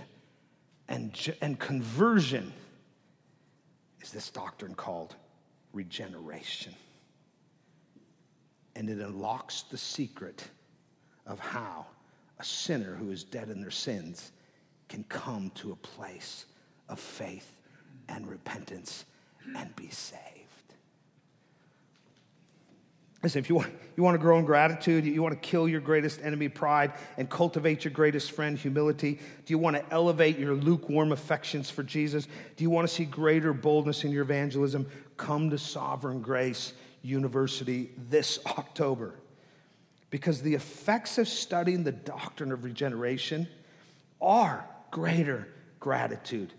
and, 0.87 1.15
and 1.41 1.57
conversion 1.57 2.51
is 4.01 4.11
this 4.11 4.29
doctrine 4.29 4.75
called 4.75 5.15
regeneration. 5.73 6.73
And 8.75 8.89
it 8.89 8.99
unlocks 8.99 9.63
the 9.63 9.77
secret 9.77 10.49
of 11.29 11.39
how 11.39 11.85
a 12.39 12.43
sinner 12.43 12.95
who 12.95 13.11
is 13.11 13.23
dead 13.23 13.49
in 13.49 13.61
their 13.61 13.71
sins 13.71 14.31
can 14.89 15.05
come 15.05 15.51
to 15.55 15.71
a 15.71 15.75
place 15.75 16.45
of 16.89 16.99
faith 16.99 17.55
and 18.09 18.27
repentance 18.27 19.05
and 19.55 19.73
be 19.75 19.89
saved. 19.89 20.23
Listen, 23.21 23.39
if 23.39 23.49
you 23.49 23.55
want, 23.55 23.69
you 23.97 24.03
want 24.03 24.15
to 24.15 24.19
grow 24.19 24.39
in 24.39 24.45
gratitude, 24.45 25.05
you 25.05 25.21
want 25.21 25.39
to 25.39 25.47
kill 25.47 25.67
your 25.67 25.81
greatest 25.81 26.21
enemy, 26.23 26.47
pride, 26.47 26.93
and 27.17 27.29
cultivate 27.29 27.83
your 27.83 27.91
greatest 27.91 28.31
friend, 28.31 28.57
humility, 28.57 29.19
do 29.45 29.53
you 29.53 29.57
want 29.57 29.75
to 29.75 29.83
elevate 29.91 30.39
your 30.39 30.55
lukewarm 30.55 31.11
affections 31.11 31.69
for 31.69 31.83
Jesus? 31.83 32.27
Do 32.55 32.63
you 32.63 32.69
want 32.69 32.87
to 32.87 32.93
see 32.93 33.03
greater 33.03 33.53
boldness 33.53 34.05
in 34.05 34.11
your 34.11 34.23
evangelism? 34.23 34.89
Come 35.17 35.49
to 35.49 35.57
Sovereign 35.57 36.21
Grace 36.21 36.73
University 37.03 37.89
this 38.09 38.39
October. 38.45 39.15
Because 40.09 40.41
the 40.41 40.55
effects 40.55 41.17
of 41.17 41.27
studying 41.27 41.83
the 41.83 41.91
doctrine 41.91 42.51
of 42.51 42.63
regeneration 42.63 43.47
are 44.21 44.67
greater 44.91 45.47
gratitude, 45.79 46.53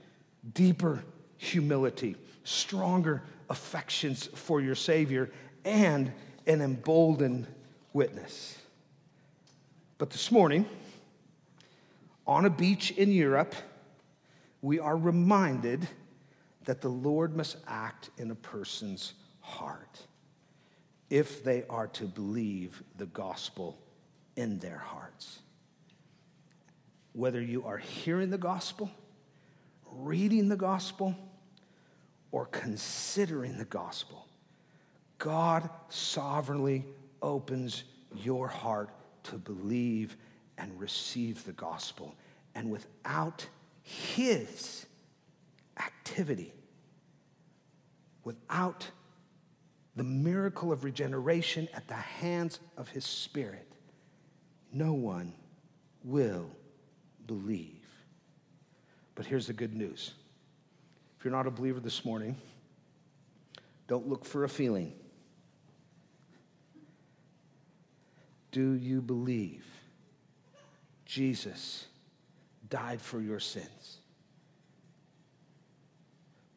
deeper 0.55 1.05
humility, 1.37 2.17
stronger 2.45 3.23
affections 3.49 4.27
for 4.35 4.61
your 4.61 4.75
Savior, 4.75 5.31
and 5.65 6.13
an 6.47 6.61
emboldened 6.61 7.47
witness. 7.93 8.57
But 9.99 10.11
this 10.11 10.31
morning, 10.31 10.67
on 12.27 12.45
a 12.45 12.51
beach 12.51 12.93
in 12.93 13.13
Europe, 13.13 13.55
we 14.63 14.79
are 14.79 14.97
reminded 14.97 15.89
that 16.65 16.81
the 16.81 16.89
Lord 16.89 17.37
must 17.37 17.57
act 17.67 18.11
in 18.17 18.31
a 18.31 18.35
person's 18.35 19.15
heart 19.41 20.07
if 21.11 21.43
they 21.43 21.65
are 21.69 21.89
to 21.89 22.05
believe 22.05 22.83
the 22.97 23.07
gospel 23.07 23.77
in 24.37 24.59
their 24.61 24.79
hearts. 24.79 25.41
Whether 27.13 27.43
you 27.43 27.65
are 27.65 27.79
hearing 27.79 28.31
the 28.31 28.39
gospel, 28.39 28.91
reading 29.91 30.49
the 30.49 30.57
gospel, 30.57 31.17
or 32.31 32.47
considering 32.47 33.59
the 33.59 33.65
gospel, 33.65 34.29
God 35.19 35.69
sovereignly 35.89 36.85
opens 37.21 37.85
your 38.15 38.47
heart 38.47 38.91
to 39.25 39.37
believe 39.37 40.17
and 40.57 40.79
receive 40.81 41.45
the 41.45 41.53
gospel. 41.53 42.15
And 42.55 42.71
without 42.71 43.47
His 43.83 44.87
activity, 45.77 46.53
without 48.23 48.89
the 50.01 50.05
miracle 50.05 50.73
of 50.73 50.83
regeneration 50.83 51.69
at 51.75 51.87
the 51.87 51.93
hands 51.93 52.59
of 52.79 52.89
His 52.89 53.05
Spirit, 53.05 53.71
no 54.73 54.95
one 54.95 55.35
will 56.05 56.51
believe. 57.27 57.87
But 59.15 59.27
here's 59.27 59.47
the 59.47 59.53
good 59.53 59.75
news 59.75 60.15
if 61.19 61.25
you're 61.27 61.35
not 61.35 61.47
a 61.47 61.51
believer 61.51 61.81
this 61.81 62.03
morning, 62.03 62.35
don't 63.89 64.09
look 64.09 64.25
for 64.25 64.45
a 64.45 64.49
feeling. 64.49 64.95
Do 68.53 68.73
you 68.73 69.03
believe 69.03 69.67
Jesus 71.05 71.89
died 72.71 73.03
for 73.03 73.21
your 73.21 73.39
sins? 73.39 73.99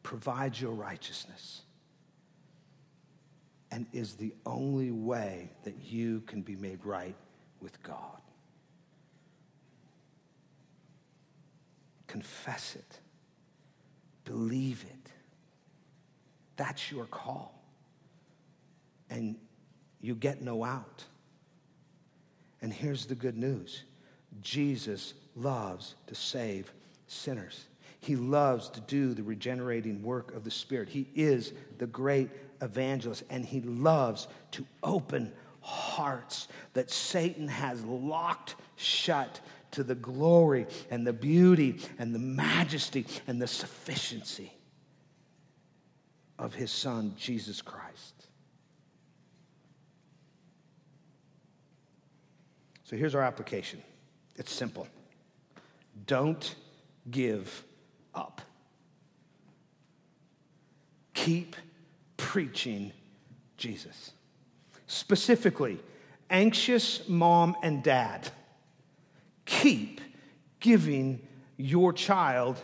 Provides 0.02 0.58
your 0.58 0.72
righteousness 0.72 1.63
and 3.74 3.86
is 3.92 4.14
the 4.14 4.32
only 4.46 4.92
way 4.92 5.50
that 5.64 5.74
you 5.82 6.20
can 6.28 6.42
be 6.42 6.54
made 6.54 6.78
right 6.84 7.16
with 7.60 7.82
God. 7.82 8.20
Confess 12.06 12.76
it, 12.76 13.00
believe 14.24 14.84
it. 14.88 15.10
That's 16.56 16.92
your 16.92 17.06
call. 17.06 17.60
And 19.10 19.34
you 20.00 20.14
get 20.14 20.40
no 20.40 20.62
out. 20.62 21.02
And 22.62 22.72
here's 22.72 23.06
the 23.06 23.16
good 23.16 23.36
news 23.36 23.82
Jesus 24.40 25.14
loves 25.34 25.96
to 26.06 26.14
save 26.14 26.72
sinners. 27.08 27.64
He 27.98 28.14
loves 28.14 28.68
to 28.68 28.80
do 28.82 29.14
the 29.14 29.22
regenerating 29.24 30.00
work 30.02 30.32
of 30.36 30.44
the 30.44 30.50
Spirit. 30.50 30.90
He 30.90 31.08
is 31.16 31.52
the 31.78 31.86
great 31.86 32.30
evangelist, 32.64 33.22
and 33.30 33.44
he 33.44 33.60
loves 33.60 34.26
to 34.52 34.64
open 34.82 35.32
hearts 35.60 36.48
that 36.72 36.90
Satan 36.90 37.48
has 37.48 37.84
locked 37.84 38.56
shut 38.76 39.40
to 39.72 39.82
the 39.82 39.94
glory 39.94 40.66
and 40.90 41.06
the 41.06 41.12
beauty 41.12 41.80
and 41.98 42.14
the 42.14 42.18
majesty 42.18 43.06
and 43.26 43.40
the 43.40 43.46
sufficiency 43.46 44.52
of 46.38 46.54
his 46.54 46.70
Son, 46.70 47.14
Jesus 47.16 47.62
Christ. 47.62 48.28
So 52.84 52.96
here's 52.96 53.14
our 53.14 53.22
application 53.22 53.82
it's 54.36 54.52
simple. 54.52 54.86
Don't 56.06 56.54
give 57.10 57.64
up. 58.14 58.42
Keep 61.14 61.56
preaching 62.24 62.90
Jesus. 63.58 64.12
Specifically, 64.86 65.78
anxious 66.30 67.06
mom 67.06 67.54
and 67.62 67.82
dad, 67.82 68.30
keep 69.44 70.00
giving 70.58 71.20
your 71.58 71.92
child 71.92 72.58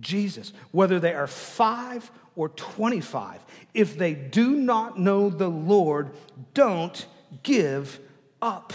Jesus, 0.00 0.52
whether 0.70 1.00
they 1.00 1.14
are 1.14 1.26
five 1.26 2.10
or 2.36 2.50
25. 2.50 3.40
If 3.72 3.96
they 3.96 4.12
do 4.12 4.50
not 4.50 4.98
know 4.98 5.30
the 5.30 5.48
Lord, 5.48 6.10
don't 6.52 7.06
give 7.42 7.98
up. 8.42 8.74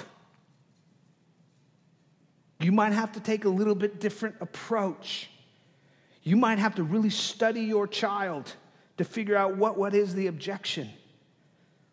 You 2.59 2.71
might 2.71 2.93
have 2.93 3.11
to 3.11 3.19
take 3.19 3.45
a 3.45 3.49
little 3.49 3.75
bit 3.75 3.99
different 3.99 4.37
approach. 4.41 5.29
You 6.23 6.35
might 6.35 6.57
have 6.57 6.75
to 6.75 6.83
really 6.83 7.11
study 7.11 7.61
your 7.61 7.87
child 7.87 8.55
to 8.97 9.03
figure 9.03 9.35
out 9.35 9.57
what, 9.57 9.77
what 9.77 9.93
is 9.93 10.15
the 10.15 10.27
objection. 10.27 10.89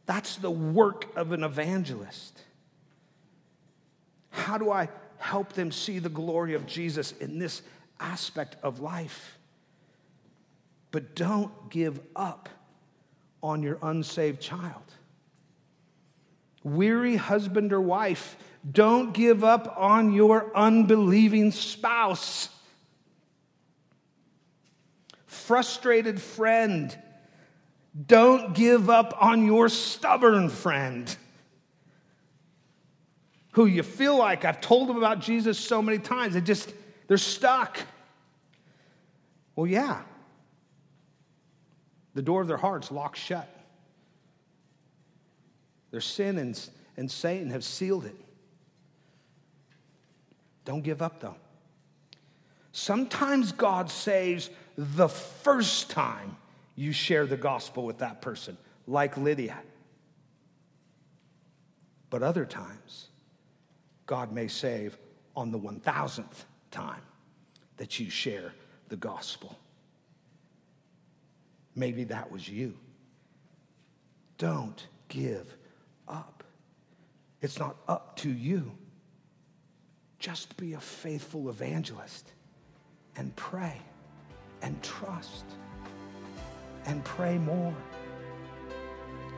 That's 0.07 0.36
the 0.36 0.50
work 0.50 1.07
of 1.16 1.32
an 1.32 1.42
evangelist. 1.42 2.40
How 4.30 4.59
do 4.59 4.70
I 4.70 4.88
help 5.18 5.53
them 5.53 5.70
see 5.70 5.98
the 5.98 6.09
glory 6.09 6.55
of 6.55 6.66
Jesus 6.66 7.12
in 7.12 7.38
this 7.38 7.62
aspect 8.00 8.57
of 8.62 8.80
life? 8.80 9.38
But 10.90 11.14
don't 11.14 11.70
give 11.70 12.00
up 12.14 12.48
on 13.42 13.62
your 13.62 13.78
unsaved 13.82 14.40
child. 14.40 14.82
Weary 16.62 17.16
husband 17.16 17.72
or 17.72 17.80
wife, 17.80 18.36
don't 18.70 19.12
give 19.12 19.42
up 19.42 19.74
on 19.76 20.12
your 20.12 20.57
unbelieving 20.57 21.50
spouse. 21.50 22.48
Frustrated 25.47 26.20
friend, 26.20 26.97
don't 28.07 28.55
give 28.55 28.88
up 28.88 29.16
on 29.20 29.45
your 29.45 29.68
stubborn 29.68 30.49
friend 30.49 31.14
who 33.53 33.66
you 33.66 33.82
feel 33.82 34.16
like 34.16 34.45
I've 34.45 34.61
told 34.61 34.88
them 34.88 34.97
about 34.97 35.20
Jesus 35.20 35.59
so 35.59 35.82
many 35.82 35.99
times, 35.99 36.34
they 36.34 36.40
just, 36.40 36.72
they're 37.07 37.18
stuck. 37.18 37.78
Well, 39.55 39.66
yeah. 39.66 40.03
The 42.14 42.22
door 42.22 42.40
of 42.40 42.49
their 42.49 42.57
heart's 42.57 42.90
locked 42.90 43.18
shut. 43.18 43.49
Their 45.90 46.01
sin 46.01 46.38
and, 46.38 46.59
and 46.97 47.11
Satan 47.11 47.51
have 47.51 47.64
sealed 47.64 48.07
it. 48.07 48.16
Don't 50.64 50.82
give 50.82 51.03
up, 51.03 51.20
though. 51.20 51.36
Sometimes 52.72 53.53
God 53.53 53.90
saves 53.90 54.49
the 54.76 55.08
first 55.08 55.90
time 55.90 56.36
you 56.76 56.92
share 56.92 57.26
the 57.26 57.36
gospel 57.36 57.84
with 57.84 57.98
that 57.98 58.20
person, 58.22 58.56
like 58.86 59.16
Lydia. 59.16 59.58
But 62.10 62.22
other 62.22 62.44
times, 62.44 63.08
God 64.06 64.32
may 64.32 64.48
save 64.48 64.96
on 65.36 65.50
the 65.50 65.58
1000th 65.58 66.44
time 66.70 67.00
that 67.76 67.98
you 67.98 68.10
share 68.10 68.52
the 68.88 68.96
gospel. 68.96 69.58
Maybe 71.74 72.04
that 72.04 72.30
was 72.30 72.48
you. 72.48 72.74
Don't 74.38 74.86
give 75.08 75.54
up. 76.08 76.44
It's 77.40 77.58
not 77.58 77.76
up 77.88 78.16
to 78.18 78.30
you. 78.30 78.72
Just 80.18 80.56
be 80.56 80.74
a 80.74 80.80
faithful 80.80 81.48
evangelist 81.48 82.32
and 83.16 83.34
pray 83.34 83.80
and 84.62 84.80
trust 84.82 85.44
and 86.86 87.04
pray 87.04 87.38
more 87.38 87.74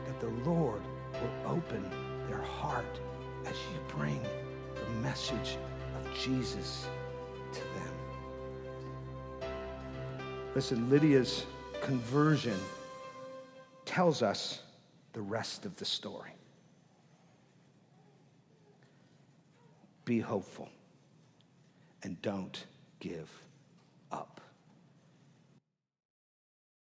that 0.05 0.19
the 0.19 0.49
Lord 0.49 0.81
will 1.13 1.51
open 1.51 1.89
their 2.27 2.41
heart 2.41 2.99
as 3.45 3.55
you 3.73 3.95
bring 3.95 4.21
the 4.75 4.89
message 5.01 5.57
of 5.95 6.17
Jesus 6.17 6.87
to 7.51 7.59
them. 7.59 9.49
Listen, 10.53 10.89
Lydia's 10.89 11.45
conversion 11.81 12.57
tells 13.85 14.21
us 14.21 14.61
the 15.13 15.21
rest 15.21 15.65
of 15.65 15.75
the 15.77 15.85
story. 15.85 16.31
Be 20.05 20.19
hopeful 20.19 20.69
and 22.03 22.21
don't 22.21 22.65
give 22.99 23.29